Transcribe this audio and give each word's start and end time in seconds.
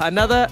another 0.00 0.48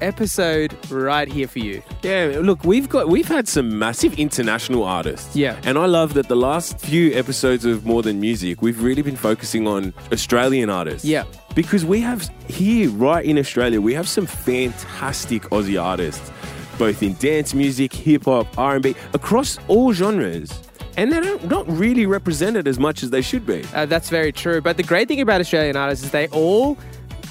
episode 0.00 0.74
right 0.90 1.28
here 1.28 1.46
for 1.46 1.58
you. 1.58 1.82
Yeah, 2.02 2.38
look, 2.42 2.64
we've 2.64 2.88
got 2.88 3.08
we've 3.08 3.28
had 3.28 3.46
some 3.48 3.78
massive 3.78 4.18
international 4.18 4.84
artists. 4.84 5.36
Yeah. 5.36 5.60
And 5.64 5.76
I 5.78 5.86
love 5.86 6.14
that 6.14 6.28
the 6.28 6.36
last 6.36 6.78
few 6.80 7.12
episodes 7.12 7.64
of 7.64 7.84
More 7.84 8.02
Than 8.02 8.20
Music, 8.20 8.62
we've 8.62 8.82
really 8.82 9.02
been 9.02 9.16
focusing 9.16 9.66
on 9.66 9.92
Australian 10.12 10.70
artists. 10.70 11.04
Yeah. 11.04 11.24
Because 11.54 11.84
we 11.84 12.00
have 12.00 12.30
here 12.48 12.88
right 12.90 13.24
in 13.24 13.36
Australia, 13.38 13.80
we 13.80 13.92
have 13.94 14.08
some 14.08 14.26
fantastic 14.26 15.42
Aussie 15.50 15.82
artists, 15.82 16.30
both 16.78 17.02
in 17.02 17.14
dance 17.14 17.54
music, 17.54 17.92
hip 17.92 18.24
hop, 18.24 18.46
R&B, 18.56 18.94
across 19.12 19.58
all 19.68 19.92
genres. 19.92 20.50
And 20.96 21.12
they're 21.12 21.38
not- 21.46 21.68
really 21.68 22.04
represented 22.04 22.66
as 22.68 22.78
much 22.78 23.02
as 23.02 23.10
they 23.10 23.22
should 23.22 23.46
be. 23.46 23.64
Uh, 23.74 23.86
that's 23.86 24.10
very 24.10 24.32
true. 24.32 24.60
But 24.60 24.76
the 24.76 24.82
great 24.82 25.08
thing 25.08 25.20
about 25.20 25.40
Australian 25.40 25.76
artists 25.76 26.04
is 26.04 26.10
they 26.10 26.26
all 26.28 26.76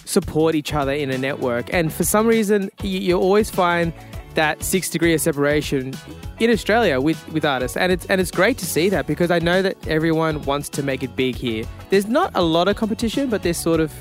support 0.10 0.56
each 0.56 0.74
other 0.74 0.92
in 0.92 1.12
a 1.12 1.18
network. 1.18 1.72
And 1.72 1.94
for 1.94 2.04
some 2.04 2.26
reason, 2.26 2.72
you, 2.82 3.00
you 3.00 3.18
always 3.18 3.50
find 3.50 3.94
that 4.34 4.64
six 4.64 4.90
degree 4.90 5.14
of 5.14 5.22
separation 5.22 5.94
in 6.40 6.50
Australia 6.50 7.00
with, 7.00 7.28
with 7.30 7.46
artists. 7.46 7.78
And 7.78 7.92
it's, 7.92 8.06
and 8.08 8.20
it's 8.20 8.32
great 8.32 8.58
to 8.60 8.66
see 8.66 8.90
that 8.90 9.06
because 9.06 9.30
I 9.30 9.40
know 9.40 9.62
that 9.62 9.76
everyone 9.88 10.42
wants 10.44 10.70
to 10.70 10.84
make 10.84 11.04
it 11.04 11.16
big 11.16 11.36
here. 11.36 11.64
There's 11.90 12.08
not 12.08 12.32
a 12.34 12.42
lot 12.42 12.68
of 12.68 12.76
competition, 12.76 13.30
but 13.30 13.44
there's 13.44 13.58
sort 13.58 13.80
of, 13.80 13.94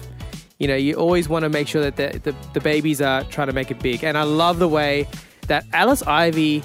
you 0.58 0.66
know, 0.66 0.76
you 0.76 0.94
always 0.94 1.28
want 1.28 1.42
to 1.44 1.48
make 1.48 1.68
sure 1.68 1.82
that 1.82 1.96
the, 1.96 2.18
the, 2.20 2.36
the 2.54 2.60
babies 2.60 3.00
are 3.02 3.24
trying 3.24 3.48
to 3.48 3.52
make 3.52 3.70
it 3.70 3.80
big. 3.80 4.02
And 4.02 4.16
I 4.16 4.22
love 4.22 4.58
the 4.58 4.68
way 4.68 5.06
that 5.48 5.64
Alice 5.72 6.02
Ivy 6.02 6.62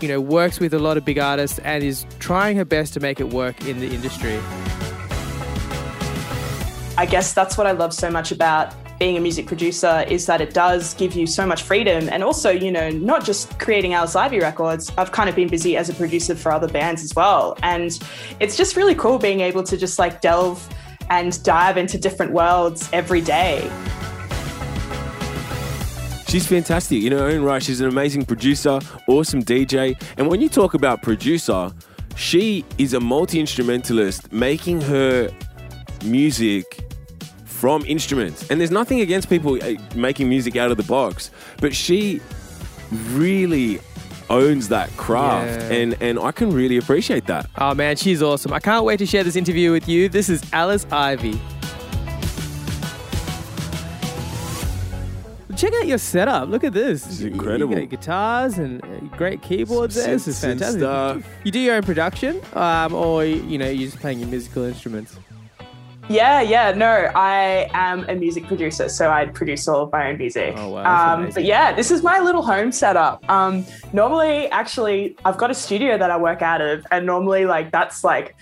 you 0.00 0.08
know, 0.08 0.20
works 0.20 0.60
with 0.60 0.74
a 0.74 0.78
lot 0.78 0.96
of 0.96 1.04
big 1.04 1.18
artists 1.18 1.58
and 1.60 1.82
is 1.82 2.06
trying 2.18 2.56
her 2.56 2.64
best 2.64 2.92
to 2.94 3.00
make 3.00 3.20
it 3.20 3.32
work 3.32 3.66
in 3.66 3.80
the 3.80 3.88
industry. 3.88 4.38
I 6.98 7.04
guess 7.04 7.34
that's 7.34 7.58
what 7.58 7.66
I 7.66 7.72
love 7.72 7.92
so 7.92 8.10
much 8.10 8.32
about 8.32 8.74
being 8.98 9.18
a 9.18 9.20
music 9.20 9.46
producer 9.46 10.06
is 10.08 10.24
that 10.24 10.40
it 10.40 10.54
does 10.54 10.94
give 10.94 11.14
you 11.14 11.26
so 11.26 11.44
much 11.44 11.62
freedom 11.62 12.08
and 12.08 12.24
also, 12.24 12.48
you 12.48 12.72
know, 12.72 12.88
not 12.88 13.22
just 13.22 13.58
creating 13.58 13.92
Alice 13.92 14.16
Ivy 14.16 14.40
records. 14.40 14.90
I've 14.96 15.12
kind 15.12 15.28
of 15.28 15.36
been 15.36 15.48
busy 15.48 15.76
as 15.76 15.90
a 15.90 15.94
producer 15.94 16.34
for 16.34 16.50
other 16.50 16.68
bands 16.68 17.04
as 17.04 17.14
well. 17.14 17.58
And 17.62 17.98
it's 18.40 18.56
just 18.56 18.76
really 18.76 18.94
cool 18.94 19.18
being 19.18 19.40
able 19.40 19.62
to 19.64 19.76
just 19.76 19.98
like 19.98 20.22
delve 20.22 20.66
and 21.10 21.42
dive 21.42 21.76
into 21.76 21.98
different 21.98 22.32
worlds 22.32 22.88
every 22.94 23.20
day. 23.20 23.70
She's 26.28 26.46
fantastic 26.46 27.04
in 27.04 27.12
her 27.12 27.26
own 27.26 27.42
right. 27.42 27.62
She's 27.62 27.82
an 27.82 27.88
amazing 27.88 28.24
producer, 28.24 28.80
awesome 29.06 29.42
DJ. 29.42 30.00
And 30.16 30.28
when 30.28 30.40
you 30.40 30.48
talk 30.48 30.72
about 30.72 31.02
producer, 31.02 31.72
she 32.16 32.64
is 32.78 32.94
a 32.94 33.00
multi 33.00 33.38
instrumentalist 33.38 34.32
making 34.32 34.80
her 34.80 35.30
music 36.02 36.85
from 37.56 37.84
instruments. 37.86 38.48
And 38.50 38.60
there's 38.60 38.70
nothing 38.70 39.00
against 39.00 39.30
people 39.30 39.58
uh, 39.62 39.74
making 39.94 40.28
music 40.28 40.56
out 40.56 40.70
of 40.70 40.76
the 40.76 40.82
box, 40.82 41.30
but 41.58 41.74
she 41.74 42.20
really 43.12 43.80
owns 44.28 44.68
that 44.68 44.90
craft. 44.96 45.60
Yeah. 45.62 45.76
And, 45.78 46.02
and 46.02 46.18
I 46.18 46.32
can 46.32 46.52
really 46.52 46.76
appreciate 46.76 47.26
that. 47.26 47.48
Oh 47.56 47.74
man, 47.74 47.96
she's 47.96 48.22
awesome. 48.22 48.52
I 48.52 48.60
can't 48.60 48.84
wait 48.84 48.98
to 48.98 49.06
share 49.06 49.24
this 49.24 49.36
interview 49.36 49.72
with 49.72 49.88
you. 49.88 50.08
This 50.08 50.28
is 50.28 50.42
Alice 50.52 50.86
Ivy. 50.90 51.40
Check 55.56 55.72
out 55.72 55.86
your 55.86 55.96
setup. 55.96 56.50
Look 56.50 56.64
at 56.64 56.74
this. 56.74 57.04
This 57.04 57.20
is 57.20 57.24
incredible. 57.24 57.74
You 57.74 57.86
got 57.86 57.88
guitars 57.88 58.58
and 58.58 58.84
uh, 58.84 59.16
great 59.16 59.40
keyboards 59.40 59.94
there. 59.94 60.08
This 60.08 60.28
is 60.28 60.38
fantastic. 60.38 60.80
stuff. 60.80 61.22
You 61.44 61.50
do 61.50 61.58
your 61.58 61.76
own 61.76 61.82
production, 61.82 62.42
um, 62.52 62.92
or 62.92 63.24
you 63.24 63.56
know, 63.56 63.66
you're 63.66 63.88
just 63.88 63.98
playing 63.98 64.18
your 64.18 64.28
musical 64.28 64.64
instruments. 64.64 65.16
Yeah, 66.08 66.40
yeah, 66.40 66.70
no, 66.70 67.10
I 67.16 67.68
am 67.74 68.08
a 68.08 68.14
music 68.14 68.46
producer, 68.46 68.88
so 68.88 69.10
I 69.10 69.26
produce 69.26 69.66
all 69.66 69.82
of 69.82 69.92
my 69.92 70.10
own 70.10 70.18
music. 70.18 70.54
Oh, 70.56 70.70
wow, 70.70 71.14
um, 71.14 71.30
but 71.34 71.44
yeah, 71.44 71.72
this 71.72 71.90
is 71.90 72.04
my 72.04 72.20
little 72.20 72.42
home 72.42 72.70
setup. 72.70 73.28
Um, 73.28 73.66
normally, 73.92 74.48
actually, 74.50 75.16
I've 75.24 75.36
got 75.36 75.50
a 75.50 75.54
studio 75.54 75.98
that 75.98 76.10
I 76.10 76.16
work 76.16 76.42
out 76.42 76.60
of, 76.60 76.86
and 76.92 77.06
normally, 77.06 77.44
like, 77.44 77.72
that's 77.72 78.04
like 78.04 78.36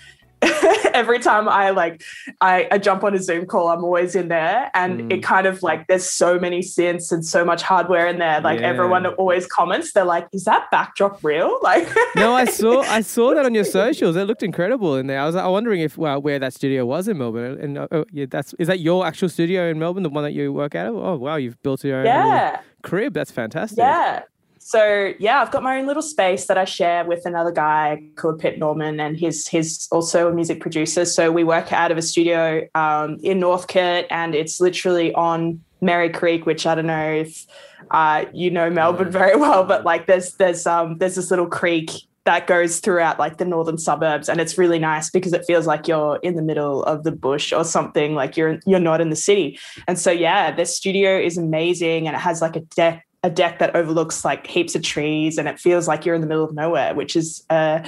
every 0.93 1.19
time 1.19 1.47
I 1.49 1.71
like 1.71 2.03
I, 2.41 2.67
I 2.71 2.77
jump 2.77 3.03
on 3.03 3.13
a 3.13 3.19
Zoom 3.21 3.45
call, 3.45 3.67
I'm 3.69 3.83
always 3.83 4.15
in 4.15 4.27
there, 4.27 4.71
and 4.73 4.95
Mm. 5.01 5.13
it 5.13 5.23
kind 5.23 5.45
of 5.47 5.61
like 5.63 5.87
there's 5.87 6.09
so 6.09 6.39
many 6.39 6.59
synths 6.61 7.11
and 7.11 7.25
so 7.25 7.43
much 7.43 7.61
hardware 7.61 8.07
in 8.07 8.17
there. 8.19 8.39
Like 8.41 8.59
Yeah. 8.59 8.67
everyone 8.67 9.05
always 9.05 9.45
comments, 9.47 9.93
they're 9.93 10.05
like, 10.05 10.27
"Is 10.31 10.45
that 10.45 10.69
backdrop 10.71 11.23
real?" 11.23 11.59
Like, 11.63 11.87
No, 12.15 12.33
I 12.33 12.45
saw 12.45 12.81
I 12.99 13.01
saw 13.01 13.33
that 13.33 13.45
on 13.45 13.53
your 13.53 13.63
socials. 13.65 14.15
It 14.15 14.25
looked 14.27 14.43
incredible 14.43 14.95
in 14.95 15.07
there. 15.07 15.19
I 15.19 15.25
was 15.25 15.35
uh, 15.35 15.45
wondering 15.49 15.81
if 15.81 15.97
well 15.97 16.21
where 16.21 16.39
that 16.39 16.53
studio 16.53 16.85
was 16.85 17.07
in 17.07 17.17
Melbourne. 17.17 17.57
And 17.59 17.77
uh, 17.77 17.87
oh, 17.91 18.05
yeah, 18.11 18.25
that's 18.29 18.53
is 18.59 18.67
that 18.67 18.79
your 18.79 19.05
actual 19.05 19.29
studio 19.29 19.69
in 19.69 19.79
Melbourne, 19.79 20.03
the 20.03 20.09
one 20.09 20.23
that 20.23 20.33
you 20.33 20.53
work 20.53 20.75
out 20.75 20.87
of? 20.87 20.95
Oh 20.95 21.15
wow, 21.17 21.35
you've 21.35 21.61
built 21.63 21.83
your 21.83 21.99
own 21.99 22.05
yeah. 22.05 22.61
crib. 22.83 23.13
That's 23.13 23.31
fantastic. 23.31 23.79
Yeah. 23.79 24.23
So 24.67 25.13
yeah, 25.19 25.43
I've 25.43 25.51
got 25.51 25.61
my 25.61 25.77
own 25.77 25.85
little 25.85 26.01
space 26.01 26.47
that 26.47 26.57
I 26.57 26.65
share 26.65 27.05
with 27.05 27.27
another 27.27 27.51
guy 27.51 28.01
called 28.15 28.39
Pitt 28.39 28.57
Norman, 28.57 28.99
and 28.99 29.15
he's 29.15 29.47
he's 29.47 29.87
also 29.91 30.27
a 30.27 30.33
music 30.33 30.59
producer. 30.59 31.05
So 31.05 31.31
we 31.31 31.43
work 31.43 31.71
out 31.71 31.91
of 31.91 31.99
a 31.99 32.01
studio 32.01 32.67
um, 32.73 33.19
in 33.21 33.39
Northcote, 33.39 34.07
and 34.09 34.33
it's 34.33 34.59
literally 34.59 35.13
on 35.13 35.61
Merri 35.81 36.09
Creek, 36.09 36.47
which 36.47 36.65
I 36.65 36.73
don't 36.73 36.87
know 36.87 37.11
if 37.11 37.45
uh, 37.91 38.25
you 38.33 38.49
know 38.49 38.71
Melbourne 38.71 39.11
very 39.11 39.35
well, 39.37 39.65
but 39.65 39.85
like 39.85 40.07
there's 40.07 40.33
there's 40.37 40.65
um 40.65 40.97
there's 40.97 41.13
this 41.13 41.29
little 41.29 41.45
creek 41.45 41.91
that 42.23 42.47
goes 42.47 42.79
throughout 42.79 43.19
like 43.19 43.37
the 43.37 43.45
northern 43.45 43.77
suburbs 43.77 44.27
and 44.27 44.41
it's 44.41 44.57
really 44.57 44.79
nice 44.79 45.11
because 45.11 45.31
it 45.31 45.45
feels 45.45 45.67
like 45.67 45.87
you're 45.87 46.15
in 46.23 46.35
the 46.35 46.41
middle 46.41 46.81
of 46.85 47.03
the 47.03 47.11
bush 47.11 47.53
or 47.53 47.63
something 47.63 48.15
like 48.15 48.35
you're 48.35 48.57
you're 48.65 48.79
not 48.79 48.99
in 48.99 49.11
the 49.11 49.15
city 49.15 49.59
and 49.87 49.99
so 49.99 50.09
yeah 50.09 50.49
this 50.49 50.75
studio 50.75 51.19
is 51.19 51.37
amazing 51.37 52.07
and 52.07 52.15
it 52.15 52.19
has 52.19 52.41
like 52.41 52.55
a 52.55 52.61
deck 52.75 53.05
a 53.25 53.29
deck 53.29 53.57
that 53.57 53.75
overlooks 53.75 54.23
like 54.23 54.45
heaps 54.45 54.75
of 54.75 54.83
trees 54.83 55.39
and 55.39 55.47
it 55.47 55.59
feels 55.59 55.87
like 55.87 56.05
you're 56.05 56.13
in 56.13 56.21
the 56.21 56.27
middle 56.27 56.43
of 56.43 56.53
nowhere 56.53 56.93
which 56.93 57.15
is 57.15 57.43
uh 57.49 57.83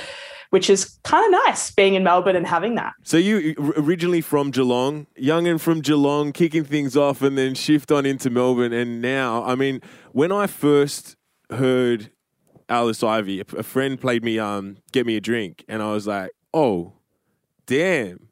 which 0.50 0.70
is 0.70 0.98
kind 1.04 1.24
of 1.26 1.40
nice 1.46 1.70
being 1.72 1.94
in 1.94 2.04
melbourne 2.04 2.36
and 2.36 2.48
having 2.48 2.74
that 2.76 2.94
So 3.04 3.18
you 3.18 3.56
originally 3.78 4.22
from 4.22 4.50
Geelong, 4.50 5.06
young 5.16 5.48
and 5.48 5.62
from 5.62 5.82
Geelong, 5.82 6.32
kicking 6.34 6.64
things 6.64 6.98
off, 6.98 7.22
and 7.22 7.38
then 7.38 7.54
shift 7.54 7.92
on 7.92 8.06
into 8.06 8.30
Melbourne, 8.30 8.74
and 8.74 9.02
now, 9.02 9.44
I 9.44 9.56
mean, 9.56 9.82
when 10.12 10.32
I 10.32 10.48
first 10.48 11.16
heard 11.52 12.12
Alice 12.70 13.04
Ivy, 13.04 13.42
a, 13.42 13.46
a 13.58 13.64
friend 13.64 14.00
played 14.00 14.24
me 14.24 14.40
um, 14.40 14.78
"Get 14.92 15.06
Me 15.06 15.16
a 15.16 15.22
Drink," 15.22 15.64
and 15.68 15.82
I 15.82 15.92
was 15.92 16.08
like, 16.08 16.32
"Oh, 16.54 16.94
damn, 17.66 18.28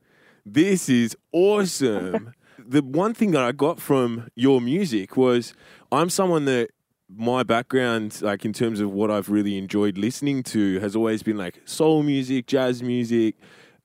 this 0.46 0.90
is 0.90 1.16
awesome." 1.32 2.34
the 2.68 2.82
one 2.82 3.14
thing 3.14 3.32
that 3.32 3.44
I 3.44 3.52
got 3.52 3.80
from 3.80 4.30
your 4.36 4.60
music 4.62 5.16
was 5.16 5.54
I'm 5.92 6.10
someone 6.10 6.46
that 6.46 6.72
my 7.10 7.44
background, 7.44 8.22
like 8.22 8.46
in 8.46 8.54
terms 8.54 8.80
of 8.80 8.92
what 8.92 9.12
I've 9.12 9.30
really 9.30 9.58
enjoyed 9.58 9.98
listening 9.98 10.44
to, 10.44 10.80
has 10.80 10.96
always 10.96 11.24
been 11.24 11.38
like 11.38 11.62
soul 11.66 12.04
music, 12.04 12.48
jazz 12.48 12.82
music, 12.82 13.36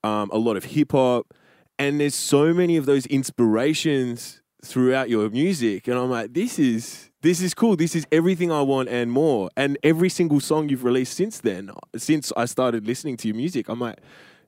um, 0.03 0.31
a 0.33 0.39
lot 0.39 0.57
of 0.57 0.65
hip 0.65 0.93
hop, 0.93 1.35
and 1.79 2.01
there's 2.01 2.15
so 2.15 2.53
many 2.53 2.77
of 2.77 2.87
those 2.87 3.07
inspirations 3.07 4.41
throughout 4.65 5.09
your 5.09 5.29
music, 5.31 5.89
and 5.89 5.99
I'm 5.99 6.11
like, 6.11 6.35
this 6.35 6.59
is 6.59 7.11
this 7.23 7.43
is 7.43 7.53
cool. 7.53 7.77
This 7.77 7.95
is 7.95 8.07
everything 8.11 8.51
I 8.51 8.63
want 8.63 8.89
and 8.89 9.13
more. 9.13 9.51
And 9.57 9.77
every 9.83 10.09
single 10.09 10.41
song 10.41 10.71
you've 10.71 10.85
released 10.85 11.15
since 11.15 11.39
then, 11.41 11.71
since 11.97 12.33
I 12.35 12.47
started 12.47 12.87
listening 12.87 13.19
to 13.19 13.29
your 13.29 13.37
music, 13.37 13.69
I'm 13.69 13.81
like, 13.81 13.99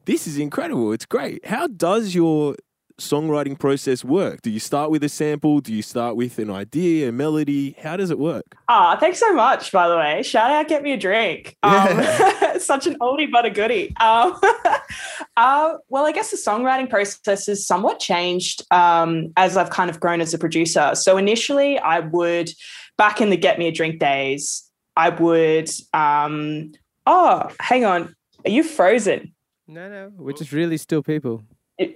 this 0.07 0.27
is 0.27 0.39
incredible. 0.39 0.93
It's 0.93 1.05
great. 1.05 1.45
How 1.45 1.67
does 1.67 2.15
your 2.15 2.57
songwriting 3.03 3.59
process 3.59 4.05
work? 4.05 4.43
Do 4.43 4.51
you 4.51 4.61
start 4.61 4.91
with 4.91 5.03
a 5.05 5.09
sample? 5.09 5.61
Do 5.61 5.75
you 5.75 5.83
start 5.83 6.17
with 6.17 6.39
an 6.39 6.51
idea, 6.51 7.09
a 7.09 7.13
melody? 7.13 7.77
How 7.83 7.97
does 7.97 8.11
it 8.11 8.19
work? 8.19 8.57
Ah, 8.69 8.97
thanks 8.99 9.19
so 9.19 9.35
much, 9.35 9.73
by 9.73 9.89
the 9.89 9.97
way. 9.97 10.23
Shout 10.23 10.51
out, 10.51 10.69
get 10.69 10.83
me 10.83 10.93
a 10.93 10.97
drink. 10.97 11.57
Um, 11.73 12.03
such 12.61 12.87
an 12.87 12.99
oldie 13.01 13.31
but 13.31 13.47
a 13.47 13.51
goodie. 13.51 13.97
Um, 13.97 14.39
uh, 15.37 15.75
well, 15.89 16.07
I 16.07 16.13
guess 16.13 16.31
the 16.31 16.37
songwriting 16.37 16.89
process 16.89 17.47
has 17.47 17.67
somewhat 17.67 17.99
changed 17.99 18.63
um, 18.71 19.33
as 19.37 19.57
I've 19.57 19.71
kind 19.71 19.89
of 19.89 19.99
grown 19.99 20.21
as 20.21 20.35
a 20.35 20.39
producer. 20.39 20.95
So 20.95 21.17
initially, 21.17 21.79
I 21.79 22.01
would, 22.01 22.51
back 22.99 23.21
in 23.21 23.31
the 23.31 23.37
get 23.37 23.59
me 23.59 23.69
a 23.69 23.73
drink 23.73 23.99
days, 23.99 24.71
I 24.97 25.09
would. 25.09 25.71
Um, 25.95 26.73
oh, 27.07 27.51
hang 27.59 27.85
on, 27.85 28.15
are 28.45 28.51
you 28.51 28.63
frozen? 28.63 29.35
No, 29.67 29.89
no, 29.89 30.13
we're 30.17 30.33
just 30.33 30.53
really 30.53 30.77
still 30.77 31.03
people. 31.03 31.43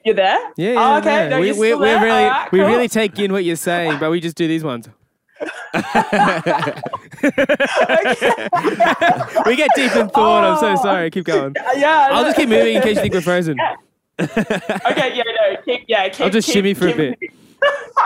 You're 0.04 0.14
there? 0.14 0.38
Yeah, 0.56 0.74
Oh, 0.78 0.98
okay. 0.98 1.28
no. 1.28 1.40
We, 1.40 1.52
we, 1.52 1.58
we 1.58 1.70
really, 1.72 1.90
All 1.94 2.28
right, 2.30 2.52
we 2.52 2.58
cool. 2.60 2.68
really 2.68 2.88
take 2.88 3.18
in 3.18 3.32
what 3.32 3.44
you're 3.44 3.56
saying, 3.56 3.98
but 3.98 4.10
we 4.10 4.20
just 4.20 4.36
do 4.36 4.46
these 4.48 4.64
ones. 4.64 4.88
we 9.46 9.56
get 9.56 9.70
deep 9.74 9.94
in 9.96 10.08
thought. 10.08 10.44
I'm 10.44 10.58
so 10.58 10.72
Oh. 10.72 10.82
sorry. 10.82 11.10
Keep 11.10 11.24
going. 11.26 11.54
Yeah. 11.76 12.08
I'll 12.10 12.22
no. 12.22 12.28
just 12.28 12.36
keep 12.36 12.48
moving 12.48 12.76
in 12.76 12.82
case 12.82 12.96
you 12.96 13.02
think 13.02 13.14
we're 13.14 13.20
frozen. 13.20 13.56
okay, 14.18 15.12
yeah, 15.14 15.22
no, 15.26 15.56
keep, 15.64 15.84
yeah, 15.88 16.08
keep, 16.08 16.20
I'll 16.22 16.30
just 16.30 16.46
keep- 16.46 16.54
shimmy 16.54 16.72
for 16.74 16.86
a 16.88 16.92
keep- 16.92 17.18
bit. 17.20 17.30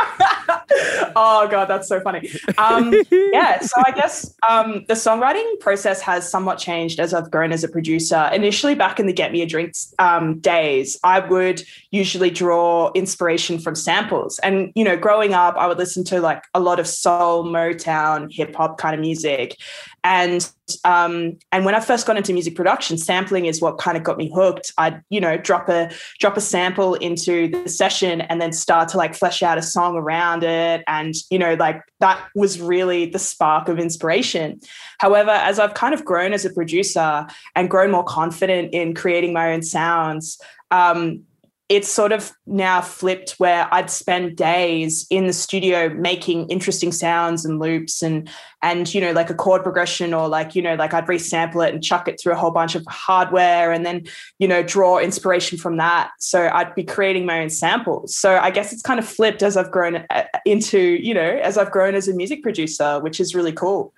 oh 1.17 1.49
god, 1.51 1.67
that's 1.67 1.89
so 1.89 2.01
funny. 2.01 2.31
Um, 2.59 2.95
yeah, 3.11 3.61
so 3.61 3.83
I 3.85 3.91
guess 3.93 4.35
um, 4.49 4.85
the 4.89 4.95
songwriting 4.95 5.59
process 5.61 6.01
has 6.03 6.31
somewhat 6.31 6.59
changed 6.59 7.01
as 7.01 7.15
I've 7.15 7.31
grown 7.31 7.53
as 7.53 7.65
a 7.65 7.69
producer. 7.69 8.31
Initially, 8.33 8.75
back 8.75 9.01
in 9.01 9.07
the 9.07 9.13
Get 9.13 9.33
Me 9.33 9.43
a 9.43 9.47
Drink 9.47 9.75
um, 9.99 10.39
days, 10.41 10.99
I 11.05 11.21
would 11.21 11.63
usually 11.91 12.31
draw 12.31 12.91
inspiration 12.93 13.59
from 13.59 13.75
samples, 13.75 14.39
and 14.41 14.73
you 14.75 14.85
know, 14.85 14.97
growing 14.97 15.35
up, 15.35 15.57
I 15.57 15.67
would 15.67 15.79
listen 15.79 16.05
to 16.05 16.21
like 16.21 16.43
a 16.55 16.61
lot 16.61 16.81
of 16.81 16.87
soul, 16.87 17.45
Motown, 17.45 18.33
hip 18.33 18.55
hop 18.55 18.79
kind 18.79 18.95
of 18.95 19.01
music, 19.01 19.57
and 20.05 20.51
um, 20.85 21.37
and 21.53 21.65
when 21.65 21.75
I 21.75 21.81
first 21.81 22.07
got 22.07 22.17
into 22.17 22.33
music 22.33 22.55
production, 22.55 22.97
sampling 22.97 23.47
is 23.47 23.61
what 23.61 23.79
kind 23.79 23.97
of 23.97 24.03
got 24.03 24.17
me 24.17 24.31
hooked. 24.33 24.73
I'd 24.79 25.03
you 25.11 25.21
know 25.21 25.37
drop 25.37 25.69
a 25.69 25.91
drop 26.19 26.37
a 26.37 26.41
sample 26.41 26.95
into 26.95 27.49
the 27.49 27.69
session 27.69 28.21
and 28.23 28.41
then 28.41 28.53
start 28.53 28.89
to 28.91 28.97
like 28.97 29.15
flesh 29.15 29.43
out 29.43 29.59
a 29.59 29.63
song 29.63 29.97
around 29.97 30.43
it, 30.43 30.83
and 30.87 31.15
you 31.31 31.39
know 31.39 31.55
like 31.55 31.83
that 32.01 32.23
was 32.35 32.61
really 32.61 33.07
the 33.07 33.19
spark 33.19 33.69
of 33.69 33.79
inspiration. 33.79 34.61
However, 34.99 35.31
as 35.31 35.59
I've 35.59 35.75
kind 35.75 35.95
of 35.95 36.05
grown 36.05 36.33
as 36.33 36.45
a 36.45 36.51
producer 36.51 37.27
and 37.55 37.69
grown 37.69 37.91
more 37.91 38.05
confident 38.05 38.73
in 38.73 38.95
creating 38.95 39.33
my 39.33 39.53
own 39.53 39.63
sounds, 39.63 40.41
um, 40.71 41.25
it's 41.71 41.89
sort 41.89 42.11
of 42.11 42.33
now 42.47 42.81
flipped 42.81 43.39
where 43.39 43.73
I'd 43.73 43.91
spend 43.91 44.37
days 44.37 45.07
in 45.09 45.29
the 45.29 45.33
studio 45.33 45.89
making 45.89 46.49
interesting 46.49 46.91
sounds 46.91 47.45
and 47.45 47.61
loops 47.61 48.03
and 48.03 48.29
and 48.61 48.93
you 48.93 49.01
know 49.01 49.13
like 49.13 49.31
a 49.31 49.35
chord 49.35 49.63
progression 49.63 50.13
or 50.13 50.29
like 50.29 50.57
you 50.57 50.63
know 50.63 50.75
like 50.75 50.93
I'd 50.93 51.07
resample 51.07 51.67
it 51.67 51.73
and 51.73 51.83
chuck 51.83 52.09
it 52.09 52.21
through 52.21 52.33
a 52.33 52.37
whole 52.37 52.51
bunch 52.51 52.75
of 52.75 52.85
hardware 52.89 53.71
and 53.71 53.87
then 53.87 54.03
you 54.41 54.49
know 54.49 54.65
draw 54.65 54.99
inspiration 54.99 55.57
from 55.57 55.77
that. 55.77 56.11
So 56.19 56.51
I'd 56.53 56.75
be 56.75 56.83
creating 56.83 57.25
my 57.25 57.41
own 57.41 57.51
samples. 57.51 58.17
So 58.17 58.37
I 58.39 58.51
guess 58.51 58.73
it's 58.73 58.83
kind 58.83 58.99
of 58.99 59.07
flipped 59.07 59.45
as 59.45 59.57
I've 59.57 59.71
grown 59.71 60.05
uh, 60.11 60.25
into 60.45 60.81
you 60.81 61.15
know 61.15 61.39
as 61.41 61.57
I've 61.57 61.71
grown 61.71 61.95
as 61.95 62.09
a 62.09 62.13
music 62.13 62.43
producer, 62.43 62.99
which 62.99 63.21
is 63.21 63.33
really 63.33 63.53
cool. 63.53 63.95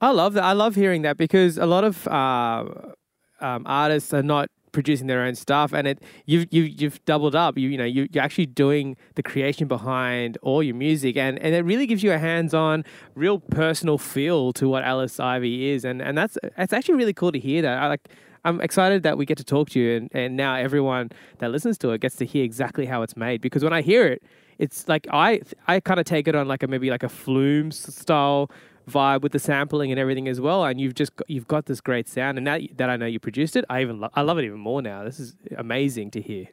I 0.00 0.12
love 0.12 0.34
that. 0.34 0.44
I 0.44 0.52
love 0.52 0.76
hearing 0.76 1.02
that 1.02 1.16
because 1.16 1.58
a 1.58 1.66
lot 1.66 1.82
of 1.82 2.06
uh, 2.06 2.66
um, 3.40 3.64
artists 3.66 4.14
are 4.14 4.22
not 4.22 4.48
producing 4.76 5.06
their 5.06 5.22
own 5.22 5.34
stuff, 5.34 5.72
and 5.72 5.88
it 5.88 6.02
you've 6.26 6.46
you've, 6.50 6.80
you've 6.80 7.04
doubled 7.06 7.34
up. 7.34 7.56
You 7.56 7.70
you 7.70 7.78
know 7.78 7.84
you, 7.84 8.06
you're 8.12 8.22
actually 8.22 8.44
doing 8.44 8.94
the 9.14 9.22
creation 9.22 9.66
behind 9.66 10.36
all 10.42 10.62
your 10.62 10.74
music, 10.74 11.16
and 11.16 11.38
and 11.38 11.54
it 11.54 11.64
really 11.64 11.86
gives 11.86 12.02
you 12.02 12.12
a 12.12 12.18
hands-on, 12.18 12.84
real 13.14 13.38
personal 13.38 13.96
feel 13.96 14.52
to 14.52 14.68
what 14.68 14.84
Alice 14.84 15.18
Ivy 15.18 15.70
is, 15.70 15.82
and 15.86 16.02
and 16.02 16.16
that's 16.16 16.36
it's 16.58 16.74
actually 16.74 16.96
really 16.96 17.14
cool 17.14 17.32
to 17.32 17.38
hear 17.38 17.62
that. 17.62 17.82
I 17.82 17.88
like. 17.88 18.06
I'm 18.44 18.60
excited 18.60 19.02
that 19.02 19.18
we 19.18 19.26
get 19.26 19.38
to 19.38 19.44
talk 19.44 19.70
to 19.70 19.80
you, 19.80 19.96
and, 19.96 20.10
and 20.12 20.36
now 20.36 20.54
everyone 20.54 21.10
that 21.38 21.50
listens 21.50 21.76
to 21.78 21.90
it 21.90 22.00
gets 22.00 22.14
to 22.16 22.24
hear 22.24 22.44
exactly 22.44 22.86
how 22.86 23.02
it's 23.02 23.16
made. 23.16 23.40
Because 23.40 23.64
when 23.64 23.72
I 23.72 23.82
hear 23.82 24.06
it, 24.06 24.22
it's 24.58 24.86
like 24.86 25.08
I 25.10 25.40
I 25.66 25.80
kind 25.80 25.98
of 25.98 26.06
take 26.06 26.28
it 26.28 26.36
on 26.36 26.46
like 26.46 26.62
a 26.62 26.68
maybe 26.68 26.90
like 26.90 27.02
a 27.02 27.08
flume 27.08 27.72
style 27.72 28.48
vibe 28.90 29.22
with 29.22 29.32
the 29.32 29.38
sampling 29.38 29.90
and 29.90 29.98
everything 29.98 30.28
as 30.28 30.40
well. 30.40 30.64
And 30.64 30.80
you've 30.80 30.94
just 30.94 31.14
got, 31.16 31.28
you've 31.28 31.48
got 31.48 31.66
this 31.66 31.80
great 31.80 32.08
sound. 32.08 32.38
And 32.38 32.44
now 32.44 32.58
that 32.76 32.90
I 32.90 32.96
know 32.96 33.06
you 33.06 33.18
produced 33.18 33.56
it, 33.56 33.64
I 33.68 33.82
even 33.82 34.00
lo- 34.00 34.10
I 34.14 34.22
love 34.22 34.38
it 34.38 34.44
even 34.44 34.58
more 34.58 34.82
now. 34.82 35.04
This 35.04 35.20
is 35.20 35.34
amazing 35.56 36.10
to 36.12 36.20
hear. 36.20 36.46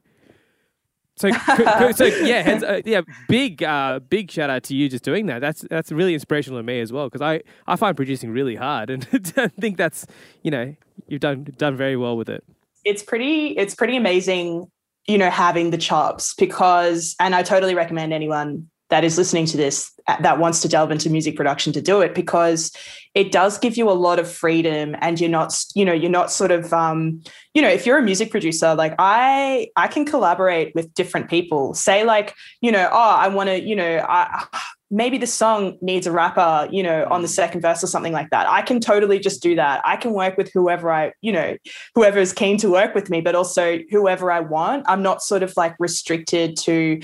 So, 1.15 1.29
so 1.95 2.05
yeah, 2.05 2.41
heads, 2.41 2.63
uh, 2.63 2.81
yeah, 2.85 3.01
big, 3.27 3.61
uh, 3.61 3.99
big 3.99 4.31
shout 4.31 4.49
out 4.49 4.63
to 4.63 4.75
you 4.75 4.89
just 4.89 5.03
doing 5.03 5.27
that. 5.27 5.39
That's 5.39 5.61
that's 5.69 5.91
really 5.91 6.13
inspirational 6.13 6.59
to 6.59 6.63
me 6.63 6.79
as 6.79 6.91
well 6.91 7.07
because 7.07 7.21
I, 7.21 7.41
I 7.67 7.75
find 7.75 7.95
producing 7.95 8.31
really 8.31 8.55
hard, 8.55 8.89
and 8.89 9.07
I 9.37 9.47
think 9.47 9.77
that's 9.77 10.07
you 10.41 10.51
know 10.51 10.75
you've 11.07 11.21
done 11.21 11.47
done 11.57 11.77
very 11.77 11.95
well 11.95 12.17
with 12.17 12.29
it. 12.29 12.43
It's 12.83 13.03
pretty 13.03 13.49
it's 13.49 13.75
pretty 13.75 13.95
amazing, 13.95 14.71
you 15.07 15.17
know, 15.19 15.29
having 15.29 15.69
the 15.69 15.77
chops 15.77 16.33
because, 16.33 17.15
and 17.19 17.35
I 17.35 17.43
totally 17.43 17.75
recommend 17.75 18.11
anyone 18.11 18.69
that 18.93 19.03
is 19.03 19.17
listening 19.17 19.47
to 19.47 19.57
this 19.57 19.91
uh, 20.07 20.21
that 20.21 20.37
wants 20.37 20.61
to 20.61 20.67
delve 20.67 20.91
into 20.91 21.09
music 21.09 21.35
production 21.35 21.73
to 21.73 21.81
do 21.81 22.01
it 22.01 22.13
because 22.13 22.71
it 23.15 23.31
does 23.31 23.57
give 23.57 23.75
you 23.75 23.89
a 23.89 23.97
lot 24.07 24.19
of 24.19 24.31
freedom 24.31 24.95
and 25.01 25.19
you're 25.19 25.31
not 25.31 25.51
you 25.73 25.83
know 25.83 25.91
you're 25.91 26.11
not 26.11 26.31
sort 26.31 26.51
of 26.51 26.71
um, 26.73 27.19
you 27.55 27.61
know 27.63 27.69
if 27.69 27.87
you're 27.87 27.97
a 27.97 28.03
music 28.03 28.29
producer 28.29 28.75
like 28.75 28.93
i 28.99 29.67
i 29.77 29.87
can 29.87 30.05
collaborate 30.05 30.75
with 30.75 30.93
different 30.93 31.27
people. 31.27 31.73
Say 31.73 32.03
like 32.03 32.35
you 32.61 32.71
know 32.71 32.87
oh 32.91 33.15
i 33.25 33.27
want 33.29 33.49
to 33.49 33.59
you 33.59 33.75
know 33.75 34.05
I, 34.07 34.45
maybe 34.91 35.17
the 35.17 35.25
song 35.25 35.75
needs 35.81 36.05
a 36.05 36.11
rapper 36.11 36.69
you 36.71 36.83
know 36.83 37.07
on 37.09 37.23
the 37.23 37.27
second 37.27 37.61
verse 37.61 37.83
or 37.83 37.87
something 37.87 38.13
like 38.13 38.29
that. 38.29 38.47
I 38.47 38.61
can 38.61 38.79
totally 38.79 39.17
just 39.17 39.41
do 39.41 39.55
that. 39.55 39.81
I 39.83 39.95
can 39.95 40.13
work 40.13 40.37
with 40.37 40.51
whoever 40.53 40.91
i 40.91 41.13
you 41.21 41.31
know 41.31 41.57
whoever 41.95 42.19
is 42.19 42.31
keen 42.31 42.57
to 42.57 42.69
work 42.69 42.93
with 42.93 43.09
me 43.09 43.21
but 43.21 43.33
also 43.33 43.79
whoever 43.89 44.31
i 44.31 44.39
want. 44.39 44.85
I'm 44.87 45.01
not 45.01 45.23
sort 45.23 45.41
of 45.41 45.51
like 45.57 45.75
restricted 45.79 46.57
to 46.57 47.01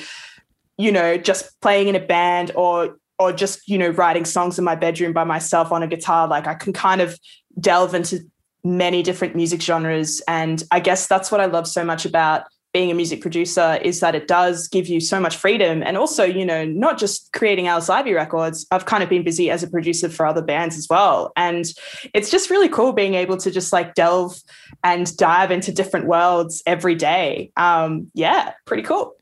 you 0.80 0.94
know, 0.94 1.18
just 1.18 1.60
playing 1.62 1.90
in 1.90 1.96
a 1.96 2.00
band 2.00 2.52
or 2.56 2.98
or 3.20 3.34
just, 3.34 3.68
you 3.68 3.78
know, 3.78 3.90
writing 3.90 4.24
songs 4.24 4.58
in 4.58 4.64
my 4.64 4.76
bedroom 4.76 5.12
by 5.12 5.26
myself 5.26 5.74
on 5.74 5.84
a 5.84 5.88
guitar. 5.88 6.26
Like 6.26 6.48
I 6.48 6.54
can 6.54 6.72
kind 6.72 7.02
of 7.02 7.20
delve 7.60 7.94
into 7.94 8.22
many 8.64 9.04
different 9.04 9.36
music 9.36 9.62
genres. 9.62 10.22
And 10.26 10.64
I 10.72 10.80
guess 10.80 11.06
that's 11.06 11.30
what 11.30 11.42
I 11.42 11.46
love 11.46 11.68
so 11.68 11.84
much 11.84 12.06
about 12.06 12.44
being 12.74 12.92
a 12.92 12.94
music 12.94 13.20
producer 13.22 13.80
is 13.82 14.00
that 14.00 14.14
it 14.14 14.28
does 14.28 14.68
give 14.68 14.88
you 14.88 15.00
so 15.00 15.20
much 15.20 15.36
freedom 15.36 15.82
and 15.82 15.98
also 15.98 16.24
you 16.24 16.46
know 16.46 16.64
not 16.66 17.00
just 17.00 17.32
creating 17.34 17.68
alice 17.68 17.90
ivy 17.90 18.14
records 18.14 18.68
i've 18.70 18.86
kind 18.86 19.02
of 19.02 19.10
been 19.10 19.24
busy 19.24 19.50
as 19.50 19.64
a 19.64 19.68
producer 19.68 20.08
for 20.08 20.24
other 20.26 20.42
bands 20.42 20.78
as 20.78 20.88
well 20.88 21.32
and 21.36 21.66
it's 22.14 22.30
just 22.30 22.52
really 22.52 22.70
cool 22.70 22.94
being 22.94 23.16
able 23.16 23.38
to 23.38 23.50
just 23.50 23.74
like 23.74 23.96
delve 23.96 24.40
and 24.84 25.18
dive 25.18 25.50
into 25.50 25.72
different 25.72 26.06
worlds 26.06 26.62
every 26.68 26.94
day 26.94 27.52
um 27.58 28.10
yeah 28.14 28.54
pretty 28.66 28.84
cool 28.84 29.16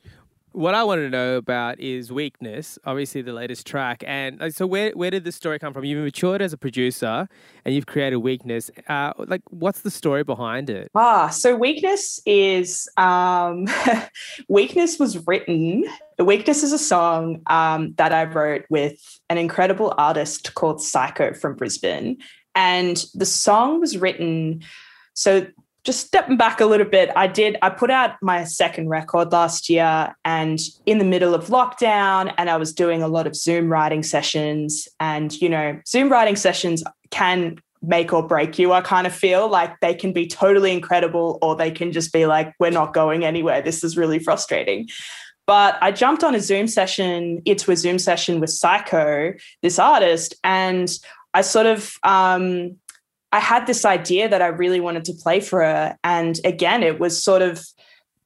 what 0.57 0.74
I 0.74 0.83
wanted 0.83 1.04
to 1.04 1.09
know 1.12 1.38
about 1.38 1.80
is 1.80 2.12
Weakness, 2.12 2.80
obviously 2.83 3.21
the 3.21 3.31
latest 3.31 3.68
track. 3.68 4.04
And 4.07 4.54
so, 4.54 4.65
where 4.65 4.92
where 4.92 5.12
did 5.12 5.24
this 5.24 5.36
story 5.36 5.59
come 5.59 5.71
from? 5.71 5.86
You've 5.86 6.04
matured 6.04 6.42
as 6.42 6.51
a 6.51 6.57
producer, 6.57 7.30
and 7.63 7.75
you've 7.75 7.86
created 7.86 8.18
Weakness. 8.18 8.71
Uh, 8.89 9.13
like, 9.19 9.44
what's 9.51 9.81
the 9.81 9.92
story 9.92 10.24
behind 10.24 10.71
it? 10.71 10.89
Ah, 10.95 11.30
so 11.30 11.56
Weakness 11.56 12.19
is 12.25 12.89
um, 12.98 13.68
Weakness 14.50 14.98
was 14.98 15.27
written. 15.27 15.86
Weakness 16.18 16.63
is 16.63 16.74
a 16.74 16.80
song 16.80 17.44
um, 17.45 17.94
that 17.98 18.12
I 18.12 18.24
wrote 18.24 18.65
with 18.71 19.00
an 19.30 19.38
incredible 19.38 19.94
artist 20.00 20.56
called 20.56 20.80
Sycco 20.80 21.38
from 21.38 21.56
Brisbane, 21.56 22.18
and 22.56 23.06
the 23.13 23.27
song 23.27 23.80
was 23.80 23.95
written. 23.95 24.63
So 25.13 25.45
just 25.88 26.06
stepping 26.06 26.36
back 26.36 26.60
a 26.60 26.66
little 26.66 26.86
bit, 26.86 27.10
I 27.16 27.28
did, 27.28 27.56
I 27.62 27.69
put 27.69 27.89
out 27.89 28.16
my 28.22 28.44
second 28.44 28.89
record 28.89 29.31
last 29.31 29.69
year 29.69 30.13
and 30.25 30.60
in 30.86 30.98
the 30.98 31.06
middle 31.06 31.34
of 31.34 31.45
lockdown, 31.45 32.34
and 32.38 32.50
I 32.50 32.57
was 32.57 32.74
doing 32.74 33.01
a 33.01 33.07
lot 33.07 33.25
of 33.25 33.38
Zoom 33.38 33.72
writing 33.72 34.04
sessions. 34.04 34.89
And, 35.00 35.34
you 35.42 35.48
know, 35.48 35.80
Zoom 35.88 36.10
writing 36.10 36.36
sessions 36.36 36.84
can 37.10 37.57
make 37.81 38.12
or 38.12 38.22
break 38.22 38.60
you. 38.60 38.74
I 38.74 38.81
kind 38.81 39.07
of 39.07 39.13
feel 39.13 39.48
like 39.48 39.80
they 39.80 39.94
can 39.94 40.12
be 40.12 40.28
totally 40.28 40.74
incredible 40.74 41.40
or 41.42 41.56
they 41.56 41.71
can 41.71 41.94
just 41.94 42.12
be 42.12 42.26
like, 42.26 42.54
we're 42.59 42.69
not 42.69 42.94
going 42.94 43.23
anywhere. 43.23 43.62
This 43.62 43.81
is 43.81 43.95
really 43.95 44.19
frustrating. 44.19 44.90
But 45.45 45.78
I 45.80 45.94
jumped 45.94 46.21
on 46.21 46.35
a 46.35 46.42
Zoom 46.42 46.68
session 46.68 47.42
into 47.45 47.71
a 47.71 47.78
Zoom 47.78 47.97
session 47.97 48.42
with 48.42 48.50
Sycco, 48.50 49.40
this 49.62 49.80
artist, 49.80 50.35
and 50.44 50.92
I 51.33 51.40
sort 51.44 51.66
of, 51.66 51.94
um, 52.04 52.76
I 53.31 53.40
had 53.40 53.68
this 53.68 53.86
idea 53.86 54.30
that 54.30 54.42
I 54.42 54.48
really 54.48 54.80
wanted 54.80 55.06
to 55.06 55.14
play 55.14 55.40
for 55.40 55.62
her. 55.62 55.98
And 56.04 56.40
again, 56.46 56.84
it 56.84 57.00
was 57.00 57.22
sort 57.22 57.42
of, 57.42 57.66